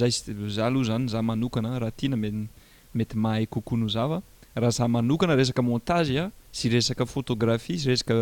zay 0.00 0.12
sza 0.14 0.62
aloha 0.68 0.84
zany 0.90 1.06
za 1.14 1.20
manokana 1.28 1.78
ratina 1.80 2.16
mmety 2.20 3.16
mahay 3.22 3.44
kokono 3.46 3.88
zafa 3.88 4.18
raha 4.60 4.70
za 4.78 4.86
manokana 4.88 5.34
resaka 5.40 5.62
montage 5.62 6.16
a 6.20 6.26
sy 6.52 6.68
resaka 6.68 7.04
otographie 7.16 7.78
sy 7.80 7.86
resaka 7.88 8.14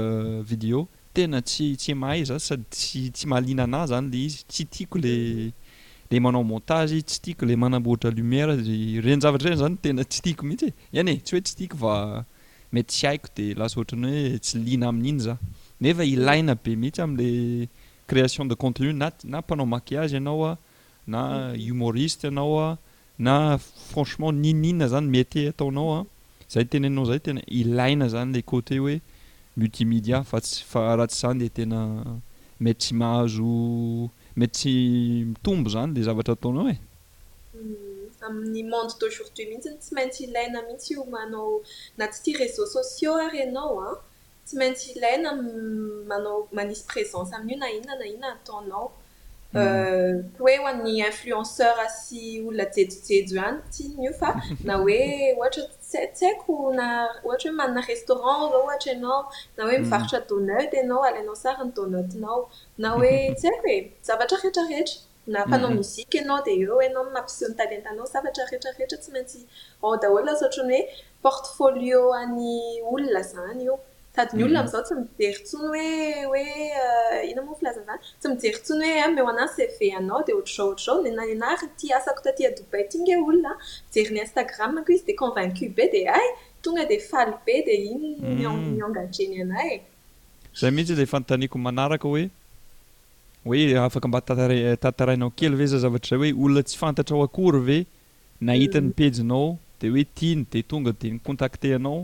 vidéo 0.51 0.87
tena 1.15 1.43
ts 1.43 1.75
tsy 1.79 1.93
mahay 1.95 2.23
za 2.25 2.39
sady 2.39 3.11
tsy 3.15 3.25
malina 3.27 3.65
ana 3.67 3.83
zany 3.91 4.07
le 4.13 4.19
izy 4.29 4.41
tsy 4.49 4.63
tiako 4.73 4.99
le 5.03 5.15
le 6.11 6.21
manao 6.21 6.43
montage 6.43 6.99
tsy 7.05 7.21
tiako 7.21 7.45
le 7.47 7.55
mana-boatra 7.61 8.11
lumière 8.17 8.57
z 8.65 8.69
renyzavatra 9.05 9.49
reny 9.51 9.59
zany 9.61 9.77
tena 9.83 10.03
tsy 10.11 10.21
tiako 10.25 10.43
mihitsy 10.49 10.69
an 10.99 11.09
e 11.09 11.15
tsy 11.25 11.33
hoe 11.35 11.41
tsy 11.45 11.55
tiako 11.59 11.77
fa 11.83 11.95
mety 12.73 12.89
tsy 12.95 13.05
aiko 13.11 13.29
de 13.37 13.45
lasaohatra 13.59 13.97
ny 14.03 14.11
hoe 14.31 14.39
tsy 14.45 14.57
lina 14.67 14.87
amin'iny 14.93 15.21
za 15.27 15.35
nefa 15.83 16.03
ilaina 16.13 16.55
be 16.63 16.71
mihitsy 16.81 17.01
am'le 17.07 17.29
création 18.09 18.45
de 18.51 18.55
contenu 18.63 18.93
na 19.01 19.09
na 19.33 19.39
mpanao 19.43 19.67
makilage 19.67 20.13
ianao 20.17 20.45
a 20.45 20.53
na 21.13 21.23
humoriste 21.63 22.25
anao 22.33 22.57
a 22.59 22.79
na 23.27 23.59
franchement 23.59 24.33
ninina 24.45 24.85
zany 24.93 25.09
mety 25.13 25.43
ataonao 25.53 25.91
a 25.93 26.01
zay 26.53 26.65
tena 26.71 26.87
enao 26.91 27.05
zay 27.11 27.21
tena 27.25 27.41
ilaina 27.61 28.09
zany 28.13 28.31
le 28.35 28.41
côté 28.53 28.79
hoe 28.81 28.97
multimidia 29.59 30.25
fatsfa 30.31 30.97
raha 30.97 31.07
tsy 31.13 31.21
zany 31.23 31.39
le 31.43 31.49
tena 31.57 31.79
mety 32.63 32.79
tsy 32.83 32.93
mahazo 32.95 34.09
matsy 34.39 34.71
mitombo 35.33 35.67
zany 35.73 35.91
da 35.95 36.03
zavatra 36.09 36.33
ataonao 36.35 36.63
eu 36.63 36.71
eh? 36.75 36.81
hmm, 37.53 38.07
amin'ny 38.27 38.63
monde 38.75 38.93
d'aujourd'huit 39.01 39.47
mihitsy 39.51 39.71
tsy 39.83 39.91
maintsy 39.99 40.21
ilaina 40.29 40.59
mihitsy 40.69 40.91
io 40.95 41.05
manao 41.17 41.55
na 41.99 42.05
tsy 42.11 42.19
tia 42.25 42.39
réseux 42.45 42.69
sociaux 42.77 43.17
ary 43.27 43.39
ianao 43.45 43.73
an 43.89 43.95
tsy 44.47 44.55
maintsy 44.61 44.87
ilaina 44.97 45.31
manao 46.11 46.39
manisy 46.57 46.85
présence 46.93 47.31
amin'io 47.39 47.59
na 47.63 47.69
inona 47.77 47.95
na 48.01 48.05
hinona 48.11 48.29
ataonao 48.39 48.87
Euh, 49.57 50.21
oe 50.41 50.59
hoan'ny 50.61 51.01
influenceur 51.03 51.79
asy 51.87 52.43
olona 52.47 52.65
jedojedo 52.77 53.39
any 53.47 53.61
tiny 53.77 54.05
io 54.07 54.13
fa 54.21 54.31
na 54.69 54.75
oe 54.87 54.99
ohra 55.45 55.49
tsy 55.57 55.97
haiko 56.29 56.55
na 56.77 56.89
ohatra 57.25 57.51
hoe 57.51 57.55
manana 57.61 57.81
restaurant 57.89 58.51
zao 58.53 58.61
ohatra 58.67 58.93
ianao 58.93 59.21
na 59.57 59.63
oe 59.67 59.79
mivarotra 59.83 60.21
doneute 60.29 60.77
anao 60.83 61.03
alainao 61.09 61.35
sarany 61.45 61.73
doneutnao 61.77 62.41
na 62.83 62.89
oe 62.99 63.13
tsy 63.39 63.47
haiko 63.49 63.67
hoe 63.67 63.79
zavatra 64.07 64.37
rehetrarehetra 64.43 64.97
na 65.33 65.47
mpanao 65.47 65.71
mizika 65.79 66.19
ianao 66.19 66.41
di 66.45 66.53
eo 66.65 66.79
enao 66.87 67.05
mampiseo 67.15 67.49
ny 67.49 67.55
talentanao 67.61 68.07
zavatra 68.15 68.45
rehetrarehetra 68.51 68.99
tsy 69.03 69.11
maintsy 69.15 69.41
a 69.85 69.89
dahola 70.03 70.33
zaotrany 70.41 70.79
hoe 70.83 70.87
portfolio 71.25 72.01
any 72.23 72.49
olona 72.93 73.23
zany 73.33 73.63
io 73.65 73.75
sadyny 74.19 74.45
olona 74.45 74.63
mhm. 74.63 74.63
am'izao 74.67 74.83
tsy 74.87 74.95
mijery 75.01 75.43
tsony 75.49 75.91
hoe 76.27 76.31
oe 76.31 76.47
euh, 76.85 77.31
ino 77.31 77.43
moa 77.47 77.59
flazanzany 77.61 78.01
tsy 78.21 78.29
mijery 78.33 78.61
tsony 78.67 78.87
hoe 78.93 79.03
ameoanasfeanao 79.09 80.19
ah, 80.21 80.25
di 80.27 80.33
ohtrzao 80.39 80.67
ohatrzao 80.67 80.97
nnay 81.05 81.35
t 81.81 81.93
aako 81.99 82.25
tatdbaytnge 82.27 83.15
olona 83.29 83.53
ah. 83.55 83.61
mijeri'ny 83.93 84.21
instagramko 84.25 84.91
izy 84.97 85.07
de 85.13 85.17
convaincu 85.23 85.71
be 85.79 85.87
di 85.95 86.03
a 86.19 86.19
tonga 86.65 86.85
de 86.91 86.97
ay 87.21 87.33
be 87.47 87.57
d 87.67 87.69
ineanay 89.23 89.69
e 89.77 89.81
zay 90.61 90.71
mihitsy 90.77 90.95
ley 91.01 91.09
fanotaniko 91.15 91.57
manaraka 91.67 92.07
hoe 92.11 92.25
hoe 93.47 93.61
afaka 93.87 94.07
mba 94.11 94.21
tatara-tatarainao 94.29 95.31
kely 95.39 95.55
ve 95.61 95.67
za 95.75 95.79
zavatrazay 95.85 96.33
hoe 96.35 96.45
olona 96.45 96.63
tsy 96.67 96.77
fantatra 96.83 97.15
ao 97.17 97.25
akory 97.29 97.61
ve 97.69 97.79
nahitan'ny 98.49 98.91
mm. 98.91 98.99
pejinao 99.01 99.47
de 99.81 99.87
hoe 99.95 100.05
tiany 100.17 100.43
di 100.53 100.61
tonga 100.71 100.91
de 100.93 101.57
teao 101.63 101.97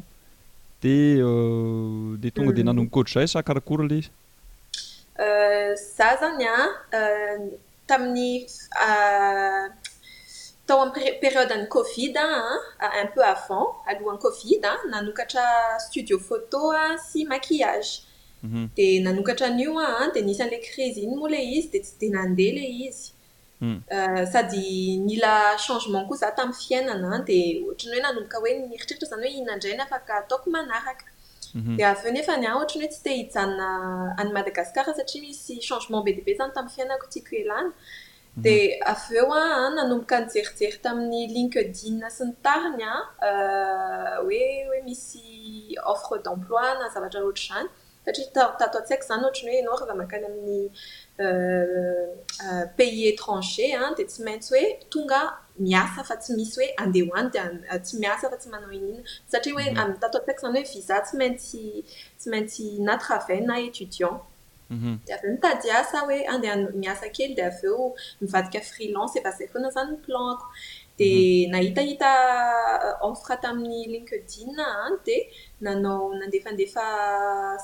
di 0.85 1.17
euh, 1.19 2.31
tonga 2.37 2.53
di 2.53 2.61
mm. 2.61 2.69
nanogokoatrzay 2.69 3.27
sa 3.33 3.41
karakory 3.49 3.87
leizy 3.91 4.11
euh, 5.25 5.69
za 5.97 6.11
zany 6.21 6.45
a 6.45 6.59
euh, 6.99 7.39
tamin'ny 7.87 8.47
tao 10.69 10.79
amy 10.85 11.03
périodeny 11.23 11.67
covid 11.75 12.15
un 12.89 13.07
peu 13.15 13.23
avant 13.33 13.69
alohan'n 13.93 14.19
kovid 14.25 14.65
nanokatra 14.93 15.47
studio 15.87 16.19
photo 16.27 16.63
a 16.73 16.85
sy 17.09 17.25
makillage 17.33 17.93
mhm. 18.45 18.65
dia 18.77 19.01
nanokatra 19.07 19.49
n'io 19.57 19.75
a 19.89 20.13
di 20.15 20.21
nisan'lay 20.29 20.61
criziny 20.69 21.15
moa 21.21 21.31
lay 21.35 21.45
izy 21.59 21.71
di 21.73 21.81
tsy 21.85 21.95
de 22.03 22.09
nandeha 22.17 22.53
lay 22.59 22.73
izy 22.89 23.14
sady 24.33 24.99
nila 25.05 25.57
changement 25.67 26.07
koa 26.09 26.17
za 26.23 26.31
tamin'y 26.37 26.61
fiainana 26.67 27.17
di 27.29 27.39
otrny 27.71 27.95
hoe 27.97 28.01
nanomboka 28.05 28.37
oeniritreritra 28.45 29.07
izany 29.07 29.27
oe 29.27 29.33
ihinandrainy 29.37 29.83
afaka 29.87 30.13
ataoko 30.23 30.47
manaraka 30.55 31.07
d 31.79 31.83
aveo 31.93 32.11
nefany 32.17 32.45
a 32.47 32.51
trny 32.69 32.83
hoe 32.85 32.89
tsy 32.93 33.01
tehijana 33.05 33.69
ay 34.21 34.27
madagasikar 34.37 34.85
satria 34.99 35.21
misy 35.23 35.53
changement 35.69 36.03
be 36.05 36.11
di 36.17 36.23
be 36.27 36.33
zany 36.39 36.53
tamin'y 36.57 36.75
fiainanako 36.75 37.07
tiako 37.13 37.33
elana 37.43 37.71
dia 38.43 38.87
avy 38.93 39.17
eo 39.21 39.29
a 39.41 39.45
nanomboka 39.77 40.17
nyjerijeryta 40.21 40.89
amin'ny 40.93 41.21
linkedin 41.37 41.97
sy 42.17 42.23
ny 42.29 42.33
tariny 42.45 42.85
a 42.91 42.91
hoe 44.25 44.41
oe 44.73 44.79
misy 44.89 45.27
offre 45.95 46.17
d'emploi 46.25 46.69
na 46.81 46.87
zavatra 46.95 47.21
oatraizany 47.29 47.69
satria 48.05 48.49
tato 48.61 48.79
tsaiko 48.87 49.05
izany 49.07 49.25
otrny 49.29 49.51
hoe 49.53 49.61
enao 49.63 49.77
ryva 49.81 49.95
mahkany 50.03 50.25
amin'ny 50.31 50.59
Euh, 51.21 52.07
euh, 52.45 52.67
pays 52.77 53.07
étranger 53.07 53.79
an 53.79 53.95
dia 53.95 54.05
tsy 54.05 54.23
maintsy 54.27 54.53
hoe 54.59 54.67
tonga 54.91 55.23
miasa 55.63 56.03
fa 56.03 56.17
tsy 56.19 56.35
misy 56.35 56.59
hoe 56.59 56.67
andeho 56.85 57.15
any 57.15 57.29
di 57.31 57.39
tsy 57.39 57.95
euh, 57.95 58.01
miasa 58.01 58.29
fa 58.33 58.37
tsy 58.37 58.49
manao 58.51 58.73
inina 58.79 58.99
satria 59.33 59.55
hoe 59.55 59.63
amiy 59.83 60.01
tataotsako 60.03 60.41
izany 60.41 60.59
hoe 60.59 60.71
vizah 60.73 61.01
tsy 61.07 61.17
maintsy 61.21 61.63
tsy 62.19 62.29
maintsy 62.33 62.67
natravaina 62.81 63.61
étudiant 63.71 64.17
dia 64.19 64.77
mm-hmm. 64.77 64.99
avy 65.15 65.27
eo 65.29 65.35
mitadiasa 65.37 65.99
hoe 66.09 66.19
andehany 66.35 66.67
miasa 66.83 67.07
kely 67.17 67.35
dia 67.39 67.47
avy 67.53 67.67
eo 67.71 67.87
mivadika 68.21 68.61
frilance 68.71 69.15
efazay 69.21 69.47
foana 69.53 69.71
izanyny 69.73 69.97
plante 70.07 70.45
Mhm. 71.01 71.51
nahita 71.51 71.83
hita 71.83 72.15
enfre 73.03 73.33
euh, 73.35 73.41
tamin'ny 73.43 73.81
linkedin 73.95 74.55
an 74.63 74.95
dia 75.05 75.27
nanao 75.61 76.15
nandefandefa 76.21 76.87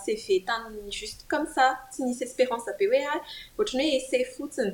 seve 0.04 0.42
tany 0.48 0.90
juste 0.90 1.24
comesa 1.30 1.64
tsy 1.92 2.02
misy 2.06 2.24
espéranse 2.26 2.70
be 2.78 2.84
hoe 2.90 3.00
a 3.06 3.10
ah, 3.14 3.20
ohatrany 3.56 3.86
hoe 3.90 3.96
essa 4.00 4.18
fotsiny 4.34 4.72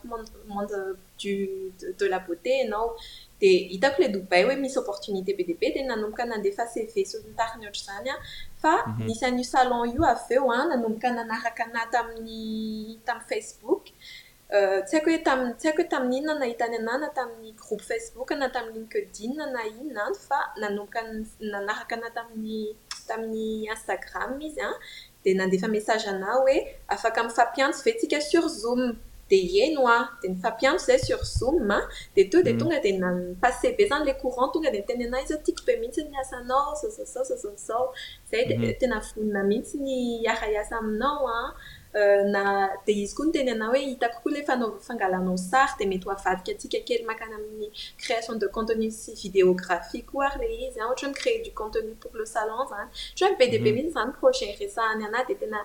monde 0.51 0.79
d 1.19 1.21
de 1.99 2.05
la 2.12 2.19
beaute 2.25 2.49
ianao 2.62 2.88
dia 3.39 3.67
hitako 3.73 3.97
ilay 4.01 4.12
doubay 4.15 4.43
oe 4.47 4.55
misy 4.63 4.77
opportunité 4.81 5.31
be 5.38 5.43
de 5.49 5.53
be 5.62 5.67
di 5.75 5.81
nanomboka 5.89 6.23
nandefa 6.31 6.63
ceve 6.73 7.01
sor 7.12 7.21
ntariny 7.36 7.65
oatr'izany 7.69 8.09
an 8.13 8.19
fa 8.62 8.71
misy 9.07 9.25
mm-hmm. 9.25 9.39
an 9.39 9.43
salon 9.53 9.86
io 9.95 10.03
aveo 10.13 10.51
a 10.57 10.65
nanomboka 10.69 11.07
nanaraka 11.17 11.63
nah 11.73 11.86
tamin'ny 11.93 12.39
tamin'n 13.05 13.27
facebook 13.29 13.83
tsy 14.51 14.95
haiko 14.97 15.12
oe 15.12 15.21
ta 15.25 15.34
tsy 15.58 15.67
haiko 15.69 15.82
hoe 15.82 15.89
tamin'n'inona 15.89 16.39
nahitany 16.45 16.75
ana 16.79 16.97
na 16.97 17.10
tamin'ny 17.17 17.53
groupe 17.62 17.82
facebook 17.91 18.29
na 18.39 18.47
tamin''ny 18.56 18.86
kedin 18.93 19.34
nainany 19.56 20.15
fa 20.27 20.39
nanoka 20.62 20.99
nanaraka 21.51 21.95
na 22.01 22.10
tami 22.17 22.58
tamin'ny 23.08 23.67
instagram 23.73 24.29
izy 24.47 24.62
an 24.67 24.75
dia 25.23 25.34
nandefa 25.39 25.67
messagena 25.75 26.27
hoe 26.38 26.58
afaka 26.93 27.19
min'ny 27.23 27.34
fampiantso 27.38 27.79
ve 27.86 27.91
tsika 27.97 28.19
sur 28.29 28.45
zoom 28.62 28.82
dia 29.29 29.63
eno 29.67 29.84
a 29.88 29.97
di 30.21 30.27
nfampiantso 30.36 30.86
zay 30.89 30.99
sur 31.08 31.21
zoo 31.25 31.58
di 32.15 32.21
toy 32.32 32.43
de 32.47 32.51
mm. 32.53 32.60
tonga 32.60 32.77
di 32.86 32.91
napassebe 33.01 33.84
zany 33.89 34.03
le 34.08 34.13
courant 34.21 34.49
tonga 34.53 34.69
di 34.75 34.82
teny 34.88 35.03
mm-hmm. 35.08 35.12
na 35.12 35.23
iza 35.25 35.38
tiako 35.45 35.63
be 35.67 35.73
mihitsy 35.82 36.01
niasanao 36.13 36.62
oa 36.75 36.75
oaoao 36.77 37.86
zayd 38.29 38.47
tenamihitsy 38.79 39.75
n 39.86 39.88
araasa 40.32 40.75
aminao 40.82 41.25
Euh, 41.95 42.23
na 42.25 42.71
di 42.88 42.93
izy 43.03 43.13
koa 43.13 43.27
no 43.27 43.32
teny 43.36 43.49
na 43.53 43.67
hoe 43.69 43.79
hitakokoa 43.88 44.32
iley 44.32 44.43
fanaofangalanao 44.47 45.36
sary 45.38 45.73
dia 45.79 45.88
mety 45.88 46.06
hoavadika 46.10 46.49
antsika 46.53 46.79
kely 46.88 47.03
mankana 47.10 47.36
amin'ny 47.38 47.69
création 48.01 48.34
de 48.36 48.47
contenu 48.56 48.89
si 48.91 49.13
vidéographiqe 49.19 50.10
o 50.15 50.21
ary 50.27 50.39
le 50.41 50.47
izy 50.65 50.79
an 50.79 50.86
ah, 50.86 50.88
ohatra 50.89 51.08
ny 51.08 51.13
crée 51.13 51.38
du 51.45 51.51
contenu 51.51 51.91
pour 52.03 52.10
le 52.19 52.25
salon 52.25 52.65
izany 52.65 52.89
tsoa 53.15 53.29
be 53.38 53.45
de 53.51 53.60
be 53.60 53.69
mhm. 53.69 53.75
mihiny 53.75 53.89
izany 53.91 54.12
prochain 54.21 54.51
resaany 54.62 55.03
ana 55.06 55.21
di 55.27 55.36
tena 55.36 55.60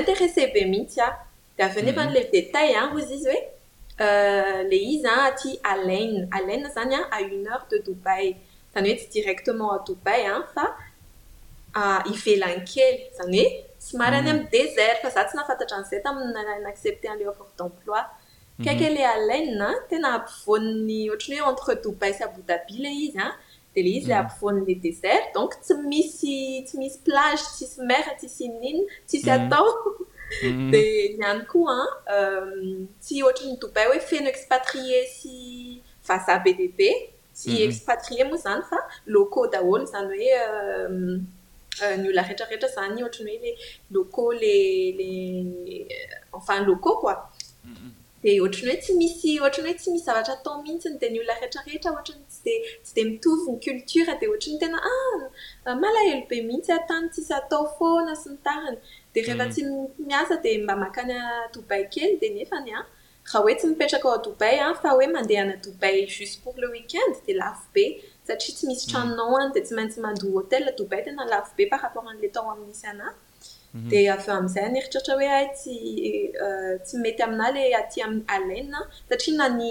intéresse 0.00 0.44
be 0.54 0.60
mihitsy 0.72 0.98
a 1.06 1.08
di 1.56 1.62
avye 1.66 1.80
nyefan'le 1.86 2.20
détal 2.32 2.70
a 2.80 2.82
ozy 2.96 3.14
izy 3.14 3.28
hoe 3.30 4.66
le 4.70 4.78
izy 4.94 5.06
an 5.12 5.20
aty 5.30 5.50
alaine 5.72 6.18
alaina 6.36 6.68
izany 6.72 6.96
a 6.98 7.02
à 7.16 7.20
une 7.22 7.46
heure 7.46 7.66
de 7.70 7.78
doubay 7.86 8.24
izany 8.70 8.88
hoe 8.90 8.98
tsy 8.98 9.08
directement 9.18 9.70
a 9.76 9.78
doubayl 9.86 10.26
an 10.38 10.42
ah, 10.42 10.50
fa 10.54 10.66
ifelankely 12.14 12.88
zanyoe 13.20 13.46
symary 13.90 14.16
any 14.18 14.26
mm. 14.26 14.30
aminy 14.34 14.48
desert 14.52 15.00
fa 15.02 15.10
za 15.14 15.24
tsy 15.26 15.36
nahafantatra 15.38 15.78
nzay 15.82 16.00
t 16.04 16.08
amin 16.10 16.68
acceptélefor 16.72 17.48
d'emploi 17.58 18.02
kaiky 18.64 18.88
la 18.96 19.12
alaina 19.16 19.70
tena 19.90 20.08
ampivon'ny 20.18 21.00
oatrny 21.12 21.38
hoe 21.42 21.50
entre 21.54 21.76
doubay 21.84 22.12
sy 22.18 22.24
abotabi 22.26 22.76
le 22.84 22.92
izy 23.06 23.20
a 23.24 23.28
di 23.74 23.82
le 23.84 23.90
izy 23.98 24.10
lay 24.10 24.18
mm. 24.18 24.24
ampivonle 24.24 24.74
desert 24.86 25.26
donc 25.36 25.56
tsy 25.66 25.74
misy 25.92 26.36
tsy 26.66 26.78
misy 26.82 26.98
plage 27.08 27.44
tsisy 27.54 27.78
mara 27.90 28.14
tssy 28.20 28.44
ininn 28.50 28.84
tsisy 29.08 29.28
mm. 29.28 29.36
atao 29.36 29.68
di 30.72 30.84
niany 31.20 31.44
koa 31.52 31.76
n 31.82 31.86
euh, 32.16 32.74
tsy 33.04 33.22
oatran'ny 33.26 33.56
doubai 33.62 33.86
hoe 33.90 34.00
feno 34.10 34.28
expatrier 34.34 35.04
sy 35.18 35.38
vaza 36.08 36.38
be 36.44 36.52
di 36.60 36.68
de 36.80 36.92
sy 37.38 37.50
mhm. 37.54 37.68
expatrier 37.68 38.26
moa 38.28 38.40
zany 38.44 38.62
fa 38.70 38.78
loco 39.14 39.40
daholo 39.54 39.84
izany 39.86 40.14
hoe 40.18 40.34
euh, 40.44 41.18
Euh, 41.82 41.96
ny 42.00 42.06
olna 42.10 42.22
retraretra 42.26 42.68
izany 42.68 42.98
ohatrany 43.02 43.30
hoe 43.38 43.44
la 43.44 43.52
loco 43.94 44.24
ley 44.42 44.92
lay 44.98 45.18
enfan 46.38 46.64
loco 46.68 46.90
koa 47.00 47.14
dia 48.22 48.42
ohatrany 48.42 48.70
hoe 48.72 48.80
tsy 48.82 48.92
misy 49.00 49.32
oatrany 49.44 49.68
hoe 49.70 49.78
tsy 49.80 49.90
misy 49.94 50.04
zavatra 50.08 50.34
atao 50.38 50.54
mihitsyny 50.62 50.96
di 51.00 51.08
ny 51.12 51.20
ollna 51.22 51.34
rehetrarehetra 51.40 51.90
oatrany 51.96 52.22
tsy 52.28 52.40
detsy 52.46 52.94
di 52.96 53.02
mitoviny 53.10 53.58
culture 53.64 54.12
dia 54.20 54.28
ohatany 54.32 54.56
tena 54.62 54.78
ah 54.94 55.20
malahelo 55.82 56.22
be 56.28 56.36
mihitsy 56.48 56.72
atany 56.80 57.04
tsisy 57.12 57.32
atao 57.40 57.64
foana 57.78 58.14
sy 58.22 58.28
nytariny 58.34 58.78
dia 59.12 59.22
rehefa 59.26 59.44
mm. 59.46 59.52
tsy 59.52 59.62
miasa 60.10 60.34
dia 60.42 60.58
mba 60.64 60.74
makany 60.84 61.14
dobay 61.54 61.82
kely 61.94 62.14
di 62.20 62.28
nefany 62.36 62.70
a 62.72 62.78
ah, 62.80 62.86
rah 63.32 63.40
oe 63.44 63.54
tsy 63.58 63.66
mipetraka 63.70 64.08
ao 64.08 64.18
adobay 64.20 64.54
an 64.64 64.66
ah, 64.66 64.74
fa 64.82 64.88
oe 64.98 65.06
mandehana 65.16 65.54
dobay 65.64 65.96
juste 66.16 66.38
pour 66.44 66.54
le 66.62 66.66
weekend 66.74 67.12
di 67.26 67.32
lafo 67.40 67.66
be 67.74 67.84
satria 68.28 68.52
tsy 68.56 68.64
misy 68.70 68.84
tranonao 68.90 69.34
any 69.42 69.50
di 69.56 69.60
tsy 69.66 69.74
maintsy 69.78 69.98
mandoa 70.06 70.30
hôteldbaytena 70.38 71.22
laobe 71.32 71.62
parapporle 71.72 72.28
tao 72.36 72.46
amiisy 72.54 72.84
aadia 72.90 73.10
mhm. 73.76 73.90
a 74.30 74.32
amizay 74.38 74.64
eritraritra 74.80 75.12
oeatstsy 75.20 75.74
euh, 76.46 76.92
mety 77.04 77.20
amina 77.26 77.44
ah. 77.48 77.58
euh, 77.60 77.70
la 77.74 77.78
at 77.82 77.92
aminy 78.36 78.62
alen 78.62 78.70
satria 79.08 79.34
nany 79.40 79.66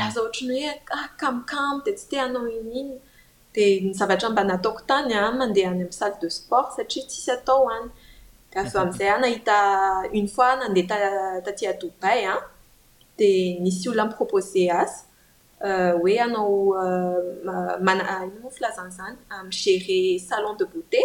aatny 0.04 0.60
oekamokamo 0.70 1.78
di 1.84 1.90
tsy 1.98 2.02
ah. 2.04 2.08
mhm. 2.08 2.10
teanao 2.12 2.46
inyiny 2.60 2.94
zavatra 3.98 4.28
mbanataoko 4.30 4.80
tany 4.88 5.12
a 5.14 5.30
mandeh 5.38 5.66
any 5.70 5.82
amsalle 5.86 6.16
de 6.22 6.28
sport 6.38 6.68
satria 6.76 7.02
tsisy 7.08 7.30
atao 7.36 7.62
any 7.76 7.86
daz 8.52 8.70
amiizay 8.82 9.08
a 9.08 9.18
nahita 9.22 9.54
une 10.18 10.28
fois 10.34 10.50
nandea 10.60 11.40
tatiadobay 11.46 12.20
an 12.34 12.38
di 13.18 13.30
misy 13.62 13.88
olona 13.90 14.04
mipropose 14.10 14.62
azy 14.82 14.94
euh, 15.68 15.94
oe 16.04 16.14
anao 16.26 16.54
euh, 16.76 17.88
ain 18.14 18.30
moflazany 18.42 18.90
zany 18.98 19.16
ami 19.36 19.50
gére 19.62 19.96
salon 20.28 20.54
de 20.60 20.64
beaute 20.72 21.02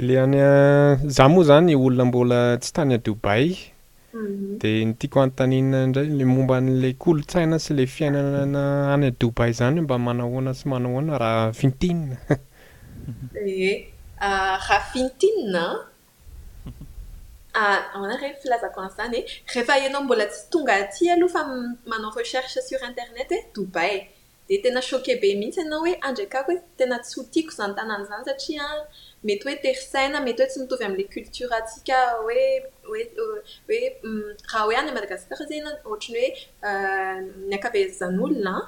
la 0.00 0.22
anya 0.22 0.96
zah 1.08 1.28
moa 1.28 1.44
zany 1.44 1.74
olona 1.74 2.04
mbola 2.04 2.56
tsy 2.62 2.70
tany 2.74 2.92
adiobay 2.94 3.46
mhm. 4.14 4.58
dia 4.60 4.84
nytiako 4.88 5.16
anntanina 5.22 5.78
inrayl 5.86 6.20
momba 6.34 6.56
n'la 6.64 6.90
kolontsaina 7.02 7.56
sy 7.64 7.70
la 7.78 7.84
fiainanana 7.94 8.62
any 8.94 9.04
adibay 9.10 9.50
zany 9.60 9.76
hoe 9.78 9.84
mba 9.86 9.96
manahoana 10.06 10.50
sy 10.58 10.64
manahoana 10.72 11.12
raha 11.18 11.52
fintinina 11.58 12.16
eh, 13.44 13.78
ah, 14.26 15.86
na 18.02 18.16
rey 18.20 18.34
filazako 18.42 18.80
anyizany 18.80 19.16
e 19.18 19.26
rehefa 19.54 19.74
anao 19.86 20.02
mbola 20.02 20.26
tsy 20.26 20.46
tonga 20.50 20.72
atya 20.82 21.12
aloha 21.14 21.32
fa 21.34 21.42
manao 21.86 22.10
recherche 22.16 22.60
sur 22.68 22.82
internet 22.90 23.32
e 23.32 23.34
eh. 23.36 23.42
dobay 23.54 23.94
di 24.48 24.58
tena 24.62 24.80
choke 24.80 25.12
be 25.20 25.28
mihitsy 25.40 25.60
ianao 25.60 25.80
hoe 25.80 25.92
eh. 25.92 25.98
andrakako 26.08 26.52
e 26.52 26.56
eh. 26.56 26.60
tena 26.78 26.96
tsy 27.02 27.14
hotiako 27.20 27.50
izany 27.56 27.74
tanàny 27.78 28.04
izany 28.06 28.24
satria 28.28 28.64
n 28.76 28.78
mety 29.26 29.42
hoe 29.46 29.56
terisaina 29.64 30.18
mety 30.26 30.38
hoe 30.42 30.50
tsy 30.50 30.58
mitovy 30.62 30.84
aminila 30.86 31.12
cultora 31.14 31.56
atsika 31.60 31.96
oe 32.26 32.42
oe 32.90 33.00
hmm, 34.02 34.26
raha 34.50 34.60
oe 34.68 34.74
any 34.80 34.90
madagaskar 34.96 35.40
zeny 35.50 35.66
a 35.68 35.70
ohatrany 35.88 36.14
hoe 36.14 36.28
euh, 36.68 37.16
nyakabezazanyolonan 37.52 38.60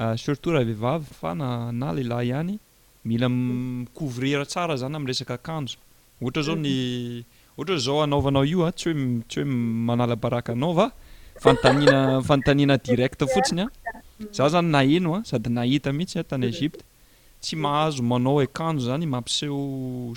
euh, 0.00 0.14
surtout 0.22 0.52
raha 0.54 0.64
vehivavy 0.70 1.06
fa 1.20 1.34
na 1.40 1.48
na 1.80 1.88
lehilah 1.96 2.22
hany 2.36 2.56
mila 3.06 3.28
micouvrera 3.30 4.44
tsara 4.50 4.74
zany 4.82 4.94
am' 4.98 5.08
resaka 5.10 5.34
akanjo 5.40 5.76
ohatra 6.22 6.42
zao 6.46 6.56
ny 6.64 6.72
ohatra 7.58 7.76
zao 7.86 7.98
anaovanao 8.06 8.44
io 8.52 8.62
a 8.64 8.68
ah, 8.68 8.72
tsy 8.78 8.88
oe 8.90 8.96
tsy 9.30 9.38
hoe 9.40 9.48
manalabaraka 9.88 10.50
anao 10.56 10.72
va 10.78 10.86
fanntanina 11.44 11.96
fanontanina 12.28 12.74
directa 12.88 13.24
fotsiny 13.34 13.62
a 13.62 13.66
ah. 13.66 13.98
zao 14.36 14.48
zany 14.54 14.68
na 14.74 14.80
eno 14.98 15.10
a 15.14 15.18
ah, 15.20 15.24
sady 15.30 15.50
nahita 15.56 15.88
mihintsy 15.98 16.20
tany 16.30 16.44
egypte 16.52 16.82
tsy 17.42 17.54
mahazo 17.64 18.00
manao 18.10 18.36
e 18.44 18.48
akanjo 18.48 18.82
zany 18.90 19.04
mampiseo 19.14 19.58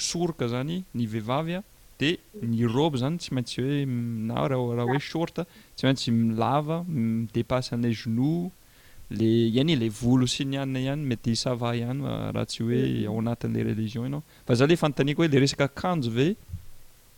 soroka 0.10 0.46
zany 0.54 0.76
ny 0.98 1.04
vehivavy 1.14 1.54
a 1.60 1.62
de 2.00 2.10
ny 2.52 2.60
robe 2.76 2.96
zany 3.04 3.16
tsy 3.22 3.30
maintsy 3.36 3.56
hoe 3.64 3.78
ina 3.86 4.38
raha 4.50 4.86
hoe 4.90 5.00
short 5.10 5.36
tsy 5.76 5.84
maintsy 5.88 6.08
milava 6.20 6.78
midepasse 6.96 7.70
ane 7.76 7.90
genou 8.00 8.38
le 9.12 9.24
ihany 9.48 9.76
le 9.76 9.90
volo 9.90 10.26
si 10.28 10.46
nyanna 10.46 10.80
ihany 10.80 11.02
mety 11.04 11.36
sava 11.36 11.70
hany 11.74 12.02
ah, 12.06 12.32
raha 12.32 12.46
tsy 12.46 12.62
hoe 12.62 12.70
mm-hmm. 12.78 13.08
ao 13.10 13.18
anatin'le 13.20 13.64
reliion 13.66 14.06
anao 14.06 14.24
fa 14.46 14.54
za 14.56 14.68
le 14.70 14.76
fantaniko 14.78 15.24
hoe 15.24 15.28
le 15.34 15.40
resakakanjo 15.42 16.12
ve 16.14 16.36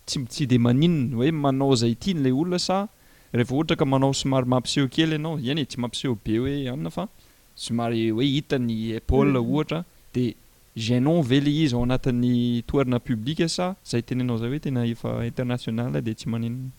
tsy 0.07 0.47
de 0.47 0.57
maninny 0.57 1.13
hoe 1.15 1.31
manao 1.31 1.75
zay 1.75 1.93
tinyle 1.99 2.31
olona 2.31 2.59
sa 2.59 2.87
rehefa 3.33 3.55
ohatra 3.55 3.75
ka 3.75 3.85
manao 3.85 4.13
somary 4.13 4.47
mampiseo 4.47 4.87
kely 4.87 5.15
anao 5.19 5.35
iany 5.39 5.65
tsy 5.67 5.77
mampiseo 5.83 6.15
be 6.25 6.37
hoe 6.39 6.69
anna 6.71 6.89
fa 6.89 7.09
somary 7.55 8.07
hoe 8.09 8.23
hitanypl 8.25 9.27
mm-hmm. 9.27 9.51
ohatra 9.51 9.83
degenon 10.15 11.19
e 11.37 11.39
le 11.45 11.51
izy 11.63 11.75
ao 11.75 11.83
anatin'nyton 11.83 12.95
publiq 13.07 13.43
sa 13.57 13.75
zay 13.85 14.01
ten 14.01 14.23
nao 14.27 14.37
zay 14.39 14.47
hoe 14.49 14.59
tena 14.63 14.85
efa 14.87 15.09
international 15.31 15.91
e, 15.95 16.01
de 16.01 16.13
tsy 16.15 16.29
maninny 16.31 16.71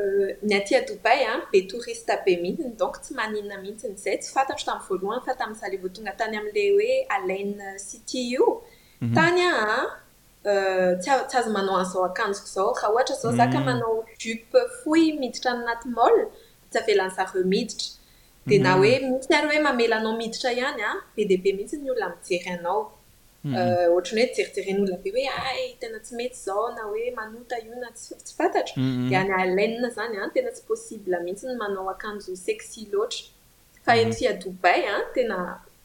Euh, 0.00 0.34
ny 0.42 0.54
atya 0.56 0.80
dobay 0.88 1.24
an 1.32 1.40
be 1.52 1.58
tourista 1.70 2.14
be 2.24 2.32
mihitsiny 2.42 2.74
donk 2.80 2.94
tsy 3.04 3.12
maninana 3.18 3.56
mihitsi 3.62 3.84
ny 3.90 3.94
izay 3.98 4.16
tsy 4.22 4.30
fantatro 4.36 4.64
tamin'ny 4.68 4.86
voalohany 4.88 5.22
fa 5.26 5.32
tamin'nyzale 5.40 5.76
vao 5.82 5.90
tonga 5.96 6.12
tany 6.20 6.34
amin'lay 6.40 6.68
hoe 6.76 6.94
alaine 7.16 7.64
city 7.86 8.20
io 8.36 8.46
mhm. 9.00 9.14
tany 9.16 9.40
a 9.46 9.50
euh, 9.80 9.80
a 10.50 10.94
tsy 11.00 11.10
atsy 11.16 11.36
azo 11.40 11.50
manao 11.56 11.76
an'izao 11.80 12.02
akanjoko 12.10 12.46
izao 12.52 12.70
raha 12.76 12.88
ohatra 12.92 13.14
izao 13.18 13.32
zaka 13.40 13.58
mhm. 13.58 13.66
manao 13.68 13.94
dup 14.22 14.52
foi 14.80 15.02
miditra 15.20 15.50
n 15.56 15.60
anaty 15.64 15.86
male 15.98 16.22
tsy 16.70 16.78
avelany 16.82 17.12
zareo 17.16 17.42
miditra 17.54 17.88
dia 18.48 18.60
na 18.64 18.72
mhm. 18.76 18.78
hoe 18.80 18.94
misy 19.08 19.32
ary 19.38 19.48
hoe 19.50 19.60
mamelanao 19.68 20.12
miditra 20.22 20.50
ihany 20.60 20.82
an 20.90 20.96
be 21.14 21.22
deaibe 21.30 21.50
mihitsy 21.56 21.76
ny 21.82 21.92
olona 21.92 22.08
mijery 22.14 22.46
anao 22.54 22.78
Mm-hmm. 23.40 23.56
Euh, 23.56 23.96
ohatrany 23.96 24.20
hoe 24.20 24.32
jerijeren'olonabe 24.36 25.10
oe 25.16 25.22
a 25.28 25.30
tena 25.80 25.98
tsy 26.04 26.12
mety 26.16 26.38
zaona 26.46 26.82
hoe 26.88 27.04
manota 27.16 27.56
iona 27.64 27.88
tsy 27.96 28.34
fantatro 28.38 28.74
mm-hmm. 28.82 29.08
di 29.08 29.14
any 29.20 29.32
alanna 29.42 29.88
zany 29.96 30.16
a 30.18 30.20
tena 30.34 30.50
tsy 30.54 30.62
possible 30.70 31.16
mihitsyny 31.24 31.54
manao 31.62 31.88
akamzo 31.94 32.30
sexi 32.46 32.80
loatra 32.92 33.22
faheny 33.84 34.04
mm-hmm. 34.10 34.20
fiadobay 34.26 34.80
tena 35.14 35.36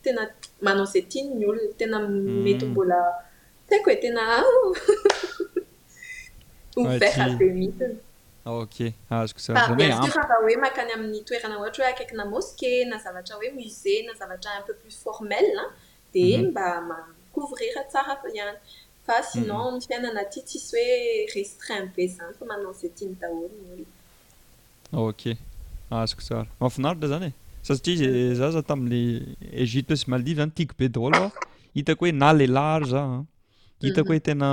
tena 0.04 0.22
manao 0.68 0.86
izay 0.90 1.04
tinny 1.14 1.44
olonatena 1.52 1.98
metymbolaaio 2.46 4.60
hoeteehisnfah 8.52 10.30
hoe 10.46 10.56
makany 10.68 10.92
amin'ny 10.96 11.20
toerana 11.28 11.56
ohatra 11.62 11.82
hoe 11.84 11.92
akaiky 11.94 12.16
na 12.20 12.26
moske 12.36 12.72
na 12.92 12.96
zavatra 13.06 13.34
hoe 13.40 13.50
musee 13.60 14.00
na 14.08 14.14
zavatra 14.20 14.50
unpeu 14.62 14.76
plus 14.82 14.98
formela 15.04 15.64
di 16.14 16.26
mhm. 16.38 16.48
mba 16.52 16.66
saysy 17.36 17.36
ook 17.36 17.36
azoko 17.36 17.90
tsara 26.20 26.48
mahafinaritra 26.60 27.08
zany 27.08 27.28
e 27.30 27.34
sastria 27.64 28.36
za 28.40 28.48
za 28.56 28.62
tami'la 28.62 29.66
gitsy 29.72 30.06
maldive 30.12 30.38
zany 30.42 30.52
tiago 30.56 30.74
be 30.80 30.88
dola 30.96 31.22
hitako 31.76 32.06
hoe 32.06 32.12
na 32.12 32.30
la 32.34 32.46
lary 32.56 32.86
zaa 32.90 33.24
hitako 33.84 34.10
hoe 34.12 34.20
tena 34.20 34.50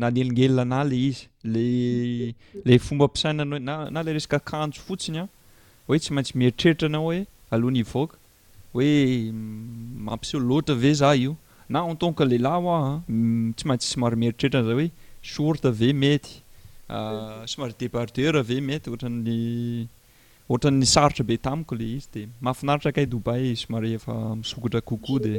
nanelingela 0.00 0.64
na 0.64 0.80
la 0.84 0.94
izy 0.94 1.28
lala 1.52 2.78
fomba 2.78 3.06
mpisainana 3.06 3.58
na 3.90 4.00
la 4.02 4.12
resaka 4.16 4.38
kanjo 4.38 4.80
fotsiny 4.86 5.18
a 5.18 5.28
hoe 5.86 5.98
tsy 5.98 6.12
maintsy 6.14 6.38
miritreritra 6.38 6.86
anao 6.88 7.04
hoe 7.04 7.24
alohany 7.50 7.78
ivoaka 7.84 8.16
hoe 8.74 8.88
mampiseo 10.06 10.40
loatra 10.40 10.74
ve 10.74 10.94
za 10.94 11.10
io 11.14 11.36
na 11.72 11.80
entant 11.92 12.12
que 12.18 12.24
lehlay 12.30 12.58
oa 12.68 12.76
hmm, 13.08 13.46
tsy 13.56 13.64
maintsy 13.70 13.86
somary 13.94 14.16
meritreritrany 14.22 14.66
zay 14.70 14.78
hoe 14.80 14.88
sort 15.34 15.62
ave 15.70 15.88
mety 16.04 16.32
ah, 16.96 17.32
somary 17.52 17.74
débardeur 17.82 18.34
ave 18.42 18.56
mety 18.70 18.86
oranny 18.94 19.38
ohatranny 20.52 20.86
sarotra 20.94 21.22
be 21.30 21.34
tamiko 21.46 21.74
le 21.82 21.86
izy 21.96 22.06
dia 22.16 22.28
mahafinaritra 22.46 22.88
akay 22.94 23.06
doubay 23.14 23.42
somare 23.62 23.88
efa 24.00 24.14
misokotra 24.42 24.80
kokoa 24.90 25.20
di 25.26 25.32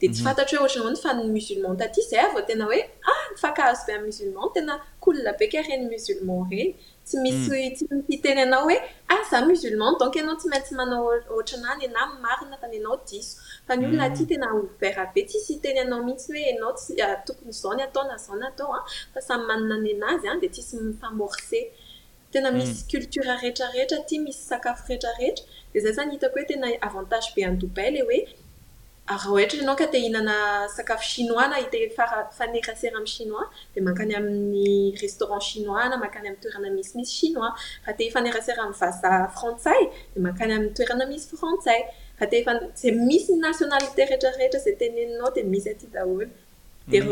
dia 0.00 0.10
tsy 0.12 0.20
mhm. 0.20 0.26
fantatra 0.28 0.54
hoe 0.60 0.64
ohatrany 0.66 0.84
hony 0.86 0.98
fany 1.06 1.20
mosulman 1.36 1.74
taty 1.80 2.00
izaay 2.04 2.22
avao 2.26 2.42
tena 2.50 2.64
hoe 2.70 2.80
ah 3.10 3.22
mifankahazo 3.32 3.82
be 3.86 3.92
any 3.96 4.06
mosulman 4.10 4.48
tena 4.56 4.72
kolna 5.04 5.30
be 5.38 5.44
ka 5.52 5.60
ren'ny 5.68 5.86
mosulman 5.94 6.40
ireny 6.52 6.72
tsy 7.08 7.16
misy 7.24 7.50
mm. 7.50 7.76
symifiteny 7.88 8.40
anao 8.42 8.64
hoe 8.64 8.76
ah 9.08 9.20
zah 9.30 9.42
misulman 9.48 9.94
donk 10.00 10.14
ianao 10.16 10.36
tsy 10.40 10.48
maintsy 10.52 10.72
manao 10.80 11.06
oatranany 11.36 11.82
ana 11.88 12.00
ymarina 12.16 12.56
fa 12.62 12.68
ny 12.70 12.76
anao 12.80 12.96
diso 13.08 13.34
fa 13.66 13.76
ny 13.76 13.82
olonah 13.86 14.10
mm. 14.10 14.16
ty 14.16 14.24
tena 14.30 14.46
overtbe 14.60 15.20
tsisy 15.28 15.52
iteny 15.58 15.78
anao 15.84 16.00
mihitsy 16.06 16.28
hoe 16.34 16.44
anao 16.54 16.72
tsy 16.80 16.92
ah, 17.06 17.14
tomkony 17.26 17.52
zany 17.62 17.82
atao 17.86 18.04
na 18.10 18.16
zany 18.26 18.44
atao 18.50 18.68
a 18.74 18.78
ah, 18.78 18.82
fa 19.14 19.20
samy 19.28 19.44
manana 19.50 19.76
ny 19.84 19.90
anazy 19.96 20.26
a 20.28 20.32
ah, 20.32 20.36
dia 20.42 20.50
tsisymifamorce 20.54 21.60
tena 22.32 22.48
misy 22.56 22.72
mm. 22.74 22.86
cultora 22.90 23.34
rehetrarehetra 23.42 23.98
ty 24.08 24.16
misy 24.26 24.42
sakafo 24.50 24.82
rehetrarehetra 24.88 25.44
di 25.72 25.78
zay 25.84 25.92
zany 25.98 26.10
hitako 26.14 26.34
hoe 26.40 26.44
tena 26.52 26.68
avantage 26.88 27.28
be 27.34 27.44
andobai 27.50 27.90
le 27.96 28.02
oe 28.10 28.20
ra 29.08 29.16
ehatra 29.16 29.56
ianao 29.58 29.76
ka 29.76 29.86
tehihinana 29.86 30.68
sakafo 30.68 31.02
chinois 31.02 31.48
na 31.48 31.60
itefanerasera 31.60 32.30
aminy 32.96 33.06
cinois 33.10 33.46
di 33.74 33.80
mankay 33.80 34.12
aminny 34.18 34.94
restarant 35.02 35.40
cinoisnmakay 35.42 36.26
am 36.28 36.36
toerana 36.36 36.70
msmisy 36.76 37.12
cinoifa 37.32 37.92
tefnerasea 37.98 38.62
asafrantsayakayeamisy 38.62 41.36
rantsatza 41.40 42.94
misy 42.94 43.32
retrareetra 44.10 44.60
zaedmisy 44.60 45.06
ne 45.44 45.58
ey 46.92 47.02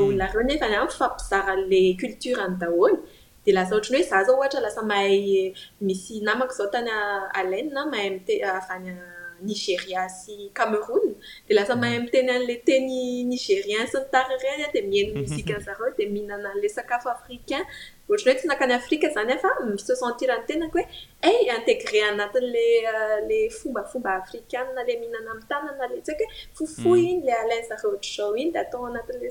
fampizarale 0.99 1.83
cltre 1.97 2.35
aoodlatayhoeza 2.37 4.25
zao 4.25 4.49
talasamahaymisy 4.49 6.15
namao 6.23 6.49
zaotnylaaha 6.49 9.16
nigeria 9.41 10.09
sy 10.09 10.51
cameron 10.55 11.15
dia 11.49 11.55
lasa 11.61 11.75
mm. 11.75 11.81
mahay 11.81 12.01
miteny 12.01 12.33
n'la 12.41 12.57
teny 12.69 12.93
nigerien 13.31 13.87
sy 13.91 13.97
nytarire 13.99 14.67
di 14.73 14.81
mieno 14.91 15.21
mozikanzareo 15.21 15.89
di 15.99 16.07
mihinana 16.07 16.51
la 16.61 16.69
sakafo 16.77 17.09
afrikainohatrny 17.11 18.33
hoef 18.33 18.45
nakany 18.51 18.75
afrika 18.79 19.07
izany 19.11 19.33
afa 19.37 19.49
misosentirahany 19.73 20.41
mm, 20.43 20.47
tenako 20.49 20.79
hoe 20.79 20.89
e 21.31 21.33
intégré 21.57 22.01
anatin'lala 22.09 23.39
fombafomba 23.61 24.11
afrikannale 24.23 24.93
mihinana 25.01 25.31
mi 25.39 25.43
tananaltsa 25.51 26.13
hoe 26.19 26.27
ofo 26.65 26.91
igny 26.97 27.21
la 27.29 27.33
alainzareo 27.45 27.89
ohtrao 27.97 28.33
inydato 28.43 28.77
anai'la 28.87 29.31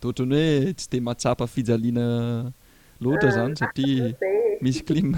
toatrany 0.00 0.40
hoe 0.52 0.72
tsy 0.78 0.86
de 0.92 0.98
mahatsapa 1.06 1.44
fijaliana 1.54 2.06
loatra 3.02 3.30
zany 3.36 3.50
mm. 3.54 3.58
satria 3.62 4.04
misy 4.64 4.80
clim 4.88 5.08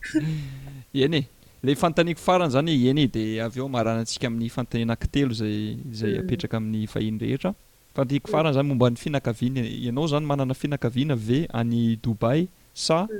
eny 1.04 1.16
e 1.20 1.22
le 1.64 1.74
fantaniako 1.80 2.20
farany 2.26 2.50
zany 2.54 2.72
eny 2.90 2.98
e, 3.04 3.08
di 3.14 3.24
av 3.40 3.56
eo 3.58 3.66
maranantsika 3.76 4.26
amin'ny 4.28 4.50
fantaninaktelo 4.56 5.32
zay 5.40 5.56
zay 6.00 6.12
mm. 6.14 6.20
apetraka 6.22 6.56
amin'ny 6.60 6.82
fahiny 6.92 7.18
rehetra 7.24 7.50
fantaniko 7.96 8.28
farany 8.34 8.54
zany 8.58 8.66
momba 8.72 8.88
ny 8.92 8.96
finankaviana 9.04 9.60
ianao 9.86 10.06
zany 10.12 10.26
manana 10.30 10.54
finankaviana 10.62 11.14
ve 11.28 11.38
any 11.60 11.96
dobay 12.06 12.40
sa 12.86 12.98
mm. 13.06 13.10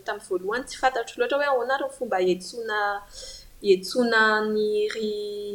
tamin'ny 0.06 0.26
voalohany 0.28 0.64
tsy 0.68 0.76
fantatry 0.82 1.16
loatra 1.20 1.36
hoe 1.40 1.46
aoanara 1.52 1.86
fomba 1.98 2.16
etsona 2.34 2.78
etona 3.72 4.44
nyry 4.52 5.10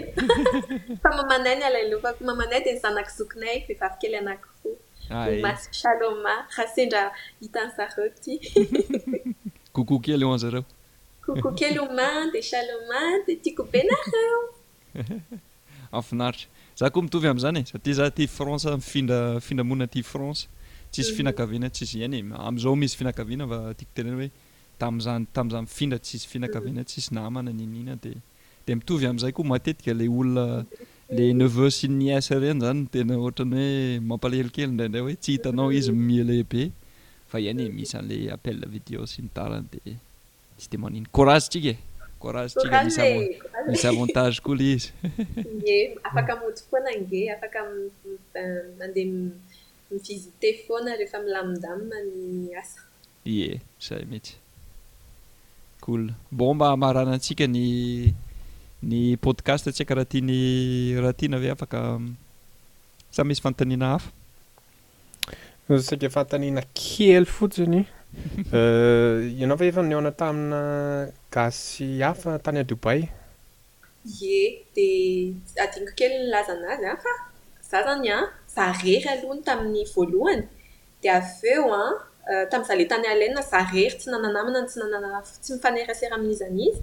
zareoanfinaritra 10.38 10.66
za 16.76 16.90
koa 16.90 17.02
mitovy 17.02 17.28
amin'izany 17.28 17.58
e 17.58 17.64
satia 17.64 17.94
za 17.94 18.10
ty 18.10 18.26
france 18.26 18.70
mifindra 18.70 19.40
findramonina 19.40 19.86
ty 19.86 20.02
france 20.02 20.48
tsisy 20.90 21.08
mhm. 21.10 21.16
finankavena 21.16 21.70
tsisy 21.70 22.00
hany 22.02 22.14
e 22.16 22.22
amin'izao 22.46 22.76
misy 22.76 22.96
finankaviana 22.96 23.46
fa 23.50 23.58
tiako 23.74 23.92
teneny 23.94 24.16
hoe 24.16 24.30
tamizany 24.78 25.26
tamin'izay 25.34 25.60
mifindra 25.62 25.98
tsisy 25.98 26.28
finakavina 26.28 26.84
tsisy 26.84 27.14
namana 27.14 27.50
nininad 27.52 28.04
mitovy 28.76 29.06
amn'izay 29.08 29.32
koa 29.32 29.48
matetika 29.52 29.94
la 29.94 30.04
olona 30.04 30.66
la 31.10 31.26
neveux 31.40 31.70
sy 31.78 31.88
nyasa 31.88 32.36
ireny 32.36 32.60
zany 32.64 32.80
tena 32.92 33.14
ohatrany 33.16 33.56
hoe 33.56 34.00
mampalelikely 34.12 34.66
indraindray 34.68 35.02
hoe 35.04 35.14
tsy 35.22 35.32
hitanao 35.36 35.70
izy 35.78 35.92
mile 35.92 36.36
be 36.52 36.62
fa 37.30 37.38
iany 37.44 37.60
e 37.66 37.68
mis 37.78 37.92
an'la 37.98 38.34
appel 38.36 38.58
vidéo 38.72 39.06
sy 39.12 39.22
nydarany 39.24 39.66
di 39.72 39.80
tsy 40.58 40.68
de 40.72 40.78
maniny 40.82 41.06
ragetsika 41.26 41.72
e 41.76 41.78
ragmis 42.72 42.98
e, 42.98 43.84
avantage 43.88 44.40
koa 44.44 44.54
le 44.56 44.72
izye 53.36 53.60
zay 53.86 54.04
meitsy 54.10 54.34
ool 55.88 56.10
bon 56.38 56.54
mba 56.58 56.68
maranaatsika 56.76 57.46
ny 57.54 57.62
ny 58.82 59.18
podcast 59.18 59.66
atsiaka 59.66 59.94
raha 59.98 60.06
tiany 60.06 60.94
rahatiana 60.94 61.36
ave 61.36 61.50
afaka 61.50 61.98
mm, 61.98 62.14
sa 63.10 63.24
misy 63.26 63.42
fantaniana 63.42 63.88
hafa 63.98 64.12
satria 65.82 66.10
fantaniana 66.10 66.62
kely 66.78 67.26
fotsiny 67.26 67.80
eh, 68.56 69.34
ianao 69.42 69.58
fa 69.58 69.64
efa 69.66 69.82
ny 69.82 69.94
ona 69.98 70.12
tamina 70.14 70.60
gasy 71.34 71.98
hafa 72.06 72.38
tany 72.38 72.58
adibay 72.60 73.00
e 74.06 74.38
dia 74.74 75.62
adiniko 75.66 75.92
kely 75.98 76.14
ny 76.18 76.26
laza 76.32 76.54
nazy 76.62 76.86
an 76.86 76.94
ah, 76.96 77.02
fa 77.02 77.12
za 77.70 77.80
izany 77.82 78.10
an 78.14 78.22
ah, 78.22 78.30
zarery 78.54 79.04
alohany 79.10 79.42
tamin'ny 79.48 79.82
voalohany 79.94 80.44
dia 81.02 81.18
avy 81.18 81.50
eo 81.56 81.66
an 81.74 81.80
ah, 81.82 81.96
eh, 82.32 82.44
tamin'ny 82.50 82.68
zaletany 82.70 83.06
alainina 83.12 83.42
zarery 83.52 83.90
tsy 83.98 84.06
nananamana 84.14 84.58
n 84.62 84.66
tsy 84.70 84.78
nanana 84.82 85.18
tsy 85.42 85.50
mifanerasera 85.56 86.14
amin'izy 86.18 86.44
an'izy 86.46 86.80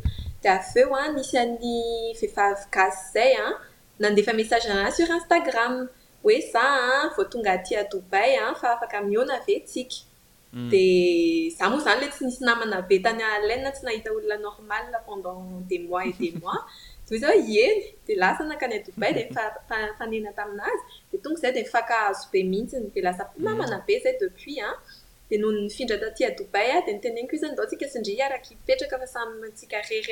aveo 0.47 0.93
a 0.95 1.03
ah, 1.07 1.11
nisy 1.13 1.37
an'ny 1.39 1.75
vehfahavikazy 2.19 3.09
zay 3.13 3.31
an 3.39 3.51
ah. 3.51 3.61
nandefa 3.99 4.33
messagenazy 4.39 5.01
sur 5.05 5.13
instagram 5.19 5.87
hoe 6.23 6.39
za 6.51 6.63
a 6.63 6.81
ah, 6.95 7.13
vo 7.15 7.23
tonga 7.23 7.51
aty 7.59 7.75
adobay 7.81 8.35
an 8.39 8.55
fa 8.61 8.75
afaka 8.75 9.01
miona 9.07 9.39
ventsika 9.47 9.97
hmm. 10.53 10.69
dia 10.71 11.49
izaho 11.51 11.71
moa 11.71 11.81
izany 11.81 12.01
la 12.01 12.11
tsy 12.11 12.25
nisy 12.25 12.41
namana 12.47 12.81
be 12.87 12.99
tany 13.05 13.23
aalainina 13.23 13.71
tsy 13.75 13.83
nahita 13.85 14.09
olona 14.17 14.37
normala 14.47 14.99
pendant 15.07 15.63
de 15.69 15.77
mois 15.87 16.05
et 16.05 16.19
de 16.23 16.39
mois 16.41 16.61
do 17.09 17.17
zaoe 17.23 17.41
ieny 17.53 17.79
dia 18.05 18.15
lasa 18.21 18.43
nankany 18.49 18.75
adobay 18.79 19.11
di 19.17 19.21
mafanena 19.77 20.31
tamin'azy 20.37 20.81
dia 21.09 21.19
tonga 21.23 21.37
izay 21.39 21.51
dia 21.55 21.63
mifakahazo 21.65 22.29
be 22.31 22.39
mihitsy 22.51 22.77
ny 22.83 22.89
de 22.95 23.01
lasa 23.07 23.23
namana 23.45 23.77
be 23.87 23.93
izay 23.97 24.13
depuis 24.21 24.59
hofdrtabay 25.31 26.71
dteenkoizndsasndeafay 26.85 28.55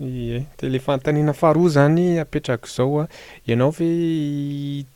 e 0.00 0.46
tele 0.56 0.78
fantanina 0.78 1.32
faharoa 1.34 1.66
izany 1.68 2.04
apetraka 2.24 2.66
izao 2.70 3.00
a 3.02 3.08
ianao 3.46 3.70
ve 3.78 3.88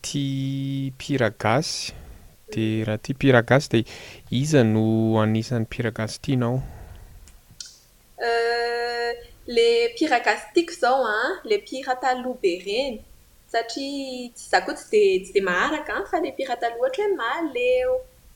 tia 0.05 0.93
piragasy 0.99 1.93
dia 2.53 2.85
raha 2.87 2.99
tia 3.05 3.15
piragasy 3.23 3.69
dia 3.75 3.85
iza 4.41 4.61
no 4.73 4.85
anisan'ny 5.25 5.67
piragasy 5.73 6.19
ti 6.25 6.33
nao 6.43 6.55
lay 9.55 9.75
piragasy 9.99 10.45
tiako 10.55 10.73
izao 10.75 11.01
a 11.05 11.19
ilay 11.45 11.61
pira 11.73 11.95
taloha 12.03 12.37
be 12.43 12.51
ireny 12.61 12.95
satria 13.53 14.31
tsy 14.35 14.45
izao 14.47 14.61
koa 14.67 14.77
tsy 14.79 14.87
di 15.11 15.19
tsy 15.25 15.33
de 15.35 15.41
maharaka 15.51 15.93
a 16.01 16.07
fa 16.11 16.17
lay 16.25 16.33
pirataloha 16.39 16.79
ohatra 16.83 17.05
hoe 17.05 17.17
maleo 17.23 17.93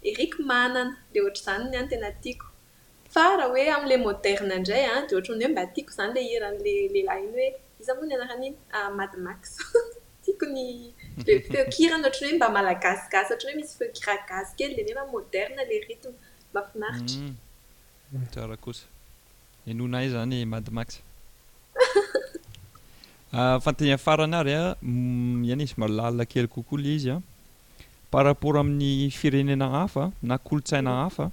eriqe 0.08 0.38
manana 0.50 0.96
le 1.12 1.18
ohatra 1.20 1.40
izany 1.40 1.64
ny 1.70 1.76
any 1.80 1.88
tena 1.90 2.10
tiako 2.22 2.46
fara 3.16 3.44
hoe 3.52 3.64
amin'la 3.76 3.96
moderne 4.08 4.54
indray 4.60 4.82
an 4.84 4.88
ah, 4.96 5.02
dia 5.08 5.14
ohatra 5.16 5.32
ony 5.34 5.42
hoe 5.44 5.52
mba 5.54 5.62
tiako 5.74 5.90
izany 5.94 6.12
lay 6.16 6.24
hiran'la 6.32 6.60
lehilahy 6.66 7.20
iny 7.26 7.34
hoe 7.38 7.48
izy 7.80 7.92
moano 7.98 8.14
anaainyamaanyeon 8.24 9.24
oara'ny 11.94 12.18
hoe 12.22 12.32
mba 12.38 12.48
malaazigaz 12.58 13.26
otn'nyhoe 13.34 13.58
misy 13.60 13.72
eoazkely 14.14 14.72
lfoelai 14.88 16.00
mm. 17.26 17.34
tsara 18.32 18.54
kosa 18.64 18.84
enonai 19.70 20.08
zany 20.14 20.36
madimas 20.54 20.92
ah, 23.38 23.56
fanteneha 23.64 23.98
faranary 24.06 24.52
a 24.54 24.56
ah, 24.64 24.68
mm, 24.82 25.42
ihany 25.46 25.64
isy 25.66 25.76
malalina 25.82 26.24
kely 26.32 26.48
kokoa 26.54 26.78
le 26.84 26.90
izy 26.98 27.10
an 27.16 27.20
par 28.12 28.22
rapport 28.28 28.56
amin'ny 28.62 28.98
firenena 29.20 29.66
hafa 29.78 30.02
nakolontsaina 30.30 30.92
mm. 30.94 31.00
hafa 31.06 31.26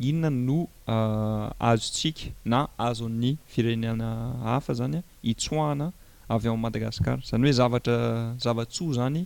inona 0.00 0.30
no 0.30 0.68
ah, 0.88 1.52
azontsika 1.60 2.32
na 2.44 2.60
azo 2.78 3.04
amn'ny 3.06 3.36
firenena 3.46 4.08
hafa 4.44 4.74
zany 4.74 4.96
a 4.96 5.02
hitsoahana 5.22 5.86
avy 6.32 6.48
amin'n 6.48 6.62
madagasikara 6.64 7.20
zany 7.28 7.42
hoe 7.44 7.52
zavatra 7.60 7.96
zava-tsoa 8.44 8.92
zany 8.98 9.20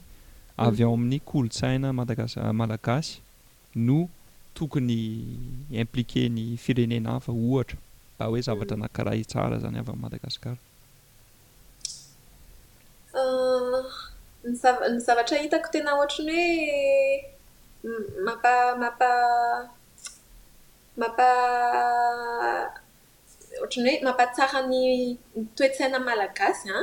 avy 0.67 0.83
ao 0.85 0.95
amin'ny 0.99 1.21
kolontsaina 1.31 1.89
madagasi- 2.01 2.43
malagasy 2.61 3.13
no 3.87 4.09
tokony 4.55 4.99
implike 5.71 6.27
ny 6.37 6.45
firenena 6.65 7.11
hafa 7.17 7.31
ohatra 7.33 7.77
da 8.19 8.25
hoe 8.31 8.41
zavatra 8.49 8.77
nakaraha 8.83 9.17
hitsara 9.21 9.57
zany 9.65 9.77
avy 9.79 9.89
amin'n 9.95 10.01
madagasikarana-ny 10.07 10.71
ah, 14.67 14.89
zavatra 15.07 15.39
hitako 15.45 15.69
tena 15.73 15.91
oatrany 15.99 16.37
hoe 17.83 17.99
mampa- 18.27 18.77
mampa 18.83 19.11
mampa 20.99 21.29
ohatrany 23.63 23.91
hoe 23.95 24.05
mampatsara 24.07 24.61
ny 24.71 24.77
toetsaina 25.57 25.99
malagasy 26.09 26.69
a 26.77 26.79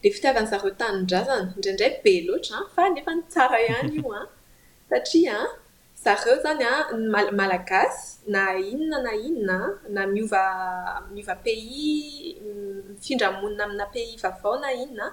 dia 0.00 0.12
fitiavan'ny 0.16 0.48
zareo 0.52 0.72
tanyndra 0.80 1.18
izany 1.22 1.42
indraindray 1.52 1.92
be 2.04 2.12
loatraan 2.26 2.64
fa 2.74 2.82
nefa 2.94 3.12
ny 3.16 3.22
tsara 3.32 3.58
ihany 3.66 3.92
io 3.98 4.10
a 4.18 4.22
satria 4.90 5.36
zareo 6.04 6.34
izany 6.38 6.64
a 6.70 6.72
malagasy 7.40 7.98
na 8.32 8.42
inona 8.72 8.98
na 9.06 9.12
inonan 9.28 9.66
na 9.94 10.02
miova 10.14 10.44
miova 11.14 11.34
pays 11.44 12.36
mifindramonina 12.94 13.62
amina 13.66 13.86
pay 13.94 14.08
va 14.22 14.30
vao 14.40 14.54
na 14.62 14.68
inona 14.84 15.06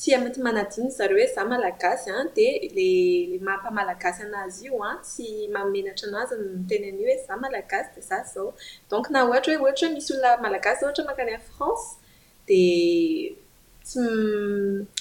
tsy 0.00 0.14
amaty 0.14 0.40
manadiny 0.40 0.90
zareo 0.90 1.16
hoe 1.18 1.34
zaho 1.34 1.48
malagasy 1.48 2.10
an 2.10 2.28
dia 2.34 2.52
lal 2.62 3.40
mampa 3.40 3.70
malagasy 3.70 4.22
an'azy 4.22 4.66
io 4.66 4.82
an 4.90 4.96
tsy 5.04 5.26
mamenatra 5.54 6.08
an'azy 6.08 6.34
teny 6.68 6.84
an'io 6.92 7.06
hoe 7.08 7.24
za 7.26 7.36
malagasy 7.42 7.90
dia 7.94 8.02
za 8.08 8.16
izao 8.16 8.54
donk 8.90 9.10
na 9.10 9.24
ohatra 9.24 9.52
hoe 9.58 9.62
ohatra 9.66 9.86
hoe 9.88 9.94
misy 9.94 10.12
olona 10.12 10.42
malagasy 10.44 10.80
z 10.80 10.84
ohatra 10.86 11.04
mankany 11.08 11.32
a 11.34 11.38
france 11.38 11.98
dia 12.46 13.30
tsy 13.82 13.98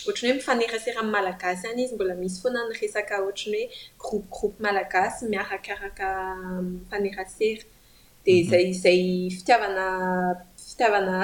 ohatrany 0.06 0.32
hoe 0.32 0.38
mifanerasery 0.38 0.98
amin'ny 0.98 1.12
malagasy 1.16 1.68
iany 1.68 1.82
izy 1.84 1.96
mbola 1.96 2.14
misy 2.22 2.38
foana 2.42 2.62
ny 2.68 2.74
resaka 2.82 3.16
ohatrany 3.24 3.62
hoe 3.98 4.00
groupe 4.02 4.28
groupe 4.36 4.58
malagasy 4.66 5.22
miarakaraka 5.32 6.08
mifanerasery 6.62 7.66
dia 8.24 8.36
izay 8.42 8.64
mhm. 8.64 8.72
izay 8.74 9.02
fitiavana 9.36 9.86
fitiavana 10.70 11.18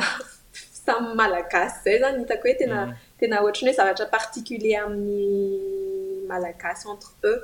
ftamiy 0.78 1.15
malagasy 1.21 1.80
izay 1.89 1.95
izany 2.01 2.17
hitako 2.19 2.47
hoe 2.47 2.53
tena 2.55 2.86
mhm. 2.86 2.93
tena 3.22 3.38
ohatrany 3.43 3.72
hoe 3.72 3.76
zavatra 3.82 4.05
particulier 4.16 4.80
amin'ny 4.84 5.36
malagasy 6.32 6.84
entre 6.93 7.11
eux 7.32 7.41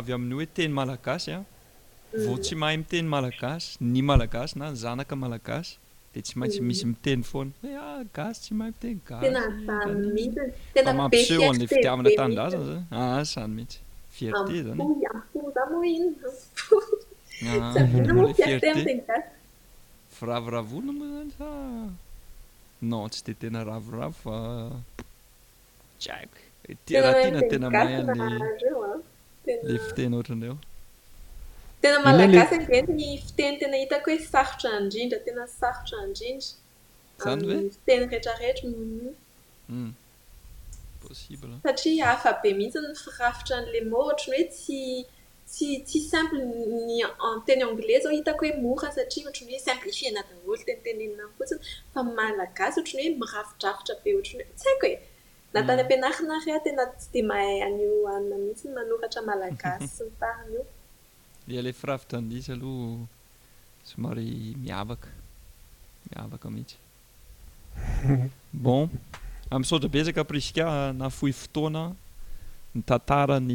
avy 0.00 0.10
amin'io 0.18 0.38
hoe 0.40 0.48
teny 0.60 0.72
malagasy 0.80 1.30
a 1.32 1.34
ah. 1.38 1.42
mm. 1.44 2.16
vao 2.28 2.36
tsy 2.44 2.54
mahay 2.62 2.76
miteny 2.82 3.06
malagasy 3.16 3.68
ny 3.92 4.00
malagasy 4.10 4.52
na 4.62 4.66
zanaka 4.84 5.14
malagasy 5.24 5.72
dea 6.12 6.22
tsy 6.24 6.34
maintsy 6.40 6.60
misy 6.64 6.84
mhm. 6.86 6.92
miteny 6.96 7.22
foana 7.30 7.52
hoe 7.62 7.74
ah 7.88 8.00
gas 8.18 8.36
tsy 8.42 8.52
maiy 8.58 8.70
miteny 8.74 8.98
gasmampseon'le 10.76 11.64
itiavana 11.68 12.10
tanndasaana 12.20 12.62
zany 12.68 12.82
a 13.00 13.02
sany 13.32 13.52
mehitsy 13.56 13.78
fierte 14.16 14.56
zanyier 14.68 15.16
fravoravona 20.20 20.90
moa 21.00 21.10
zany 21.16 21.30
sa 21.40 21.48
non 22.92 23.04
tsy 23.14 23.20
di 23.26 23.32
tena 23.42 23.58
ravoravo 23.70 24.16
fa 24.22 24.36
tsyaiko 26.04 26.38
trahatina 26.92 27.40
tena 27.52 27.66
maha 27.78 27.96
an'l 28.00 28.12
la 29.72 29.78
fitena 29.84 30.14
oatrandreo 30.20 30.56
tena 31.82 31.98
malagasy 32.04 32.54
en 32.78 32.86
ny 32.96 33.08
fiteny 33.26 33.54
tena 33.62 33.76
hitako 33.82 34.08
hoe 34.10 34.20
sarotra 34.30 34.70
indrindra 34.80 35.18
tena 35.26 35.44
sarotra 35.58 35.96
indrindra 36.04 36.48
fitenyrehetrarehetra 37.74 38.68
hmm. 38.70 39.10
satria 41.66 42.04
afa 42.14 42.30
be 42.42 42.50
mitsyfirafitra 42.60 43.56
n'lamo 43.64 43.96
ohatrany 44.02 44.36
hoe 44.38 44.46
tsy 44.54 44.78
tsy 45.52 45.66
tsy 45.90 45.98
simple 46.12 46.40
nynteny 46.46 47.64
anglaiszao 47.68 48.12
hitako 48.16 48.42
hoe 48.46 48.52
mora 48.64 48.88
satria 48.96 49.22
oatrany 49.28 49.50
hoe 49.52 49.60
simplifie 49.66 50.06
anadin'olo 50.14 50.56
tentenyeinan 50.70 51.30
fotsiny 51.38 51.60
fa 51.94 52.00
malagasy 52.18 52.76
oatran'ny 52.80 53.04
hoe 53.08 53.14
mirafidrafotra 53.22 53.94
be 54.08 54.12
ohatrany 54.16 54.44
hoe 54.48 54.56
tsy 54.64 54.68
aiko 54.72 54.86
e 54.92 54.94
natany 55.54 55.78
hmm. 55.78 55.84
am-pianarina 55.84 56.36
ri 56.46 56.50
a 56.56 56.58
tena 56.66 56.84
tsy 56.98 57.08
de 57.14 57.20
mahayan'iaina 57.30 58.34
miitsyaraaaas 58.42 59.92
ealefiravitrandisa 61.56 62.52
aloha 62.52 63.06
somary 63.84 64.54
miavaka 64.64 65.08
miavaka 66.10 66.48
mihitsy 66.54 66.76
bon 68.64 68.88
amin'saotra 69.52 69.88
bezaka 69.94 70.22
prizka 70.30 70.64
nafohi 71.00 71.32
fotoana 71.40 71.82
ny 72.76 72.80
tantara 72.90 73.36
ny 73.48 73.54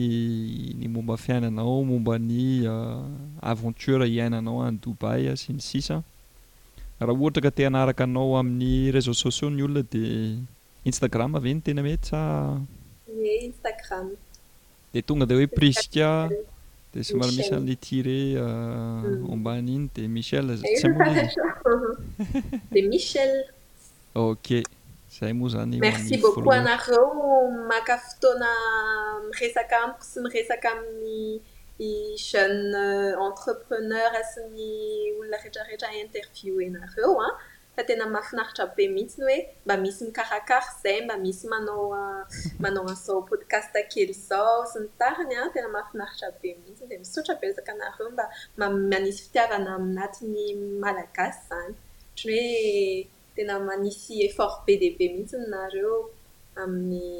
ny 0.79 0.87
momba 0.93 1.15
fiainanao 1.23 1.75
momba 1.91 2.13
ny 2.29 2.37
ah, 2.73 3.05
aventure 3.51 4.07
iainanao 4.15 4.57
any 4.67 4.79
doubaya 4.85 5.31
ah, 5.37 5.39
sy 5.43 5.49
ny 5.57 5.61
sisa 5.69 5.95
raha 7.05 7.13
ohatra 7.21 7.39
ka 7.45 7.51
ti 7.55 7.61
hanaraka 7.67 8.03
anao 8.07 8.29
amin'ny 8.41 8.71
réseau 8.95 9.15
sociaux 9.25 9.49
ny 9.55 9.61
olona 9.67 9.83
di 9.93 10.03
instagram 10.89 11.31
ave 11.37 11.49
ny 11.53 11.59
tena 11.67 11.81
mety 11.89 12.07
sainagam 12.11 14.07
de 14.93 14.99
tonga 15.07 15.25
de 15.29 15.33
hoe 15.37 15.47
priska 15.57 16.07
doamisy 16.93 16.93
é 16.93 16.93
aban 19.31 19.67
iy 19.67 19.89
didceokzay 22.75 25.33
moa 25.33 25.49
zaymerci 25.55 26.13
beauco 26.21 26.49
anareo 26.51 27.13
maka 27.71 27.93
fotoana 28.05 28.49
miresaka 29.29 29.75
amiko 29.83 30.03
sy 30.09 30.17
miresaka 30.23 30.67
amin'ny 30.77 31.41
jeune 32.15 32.75
euh, 32.77 33.17
entrepreneursy 33.25 34.39
ny 34.53 34.63
olona 35.17 35.37
rehetrarehetra 35.41 35.89
interviewe 36.01 36.63
anareo 36.69 37.13
a 37.25 37.27
fa 37.75 37.83
tena 37.87 38.05
mahafinaritra 38.13 38.65
be 38.77 38.83
mihitsyny 38.95 39.23
hoe 39.27 39.39
mba 39.65 39.75
misy 39.83 40.01
mikarakara 40.05 40.65
izay 40.71 40.99
mba 41.05 41.15
misy 41.17 41.47
manaoa 41.53 42.25
manao 42.59 42.89
aizao 42.89 43.19
ah, 43.19 43.27
podcast 43.31 43.73
akely 43.81 44.13
zao 44.29 44.65
sy 44.71 44.77
nytariny 44.83 45.33
a 45.35 45.37
ah, 45.43 45.49
tena 45.53 45.67
mahafinaritra 45.75 46.27
be 46.41 46.49
mihitsyda 46.61 46.95
misotra 47.01 47.33
besaka 47.41 47.73
nareo 47.81 48.09
mba 48.13 48.25
manisy 48.91 49.19
fitiavana 49.25 49.71
aminatiny 49.77 50.43
malagasy 50.83 51.39
izany 51.45 51.69
atrany 51.73 52.35
hoe 52.45 52.45
tena 53.35 53.53
manisy 53.59 54.13
effort 54.27 54.55
be 54.65 54.73
dehibe 54.81 55.05
mihitsynynareo 55.13 55.93
amin'ny 56.61 57.11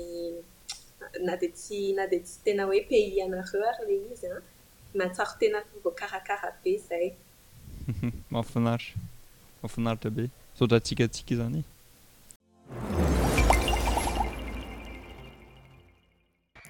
na 1.26 1.34
d 1.42 1.44
tsy 1.58 1.80
na 1.98 2.04
di 2.12 2.18
tsy 2.26 2.36
tena 2.46 2.64
oe 2.70 2.80
pay 2.90 3.08
anareo 3.26 3.62
aryley 3.72 4.02
izy 4.14 4.26
an 4.30 4.34
ah. 4.38 4.42
matsarotena 4.98 5.60
vokarakara 5.84 6.50
be 6.64 6.72
zayibe 6.88 7.20
sot 10.56 10.74
atik 10.74 11.02
atikzani 11.02 11.58
e. 11.64 11.66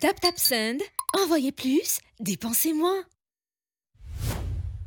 tap 0.01 0.21
tap 0.21 0.37
send 0.39 0.81
envoyez 1.17 1.51
plus 1.51 1.99
dépensez 2.19 2.73
moi 2.73 3.12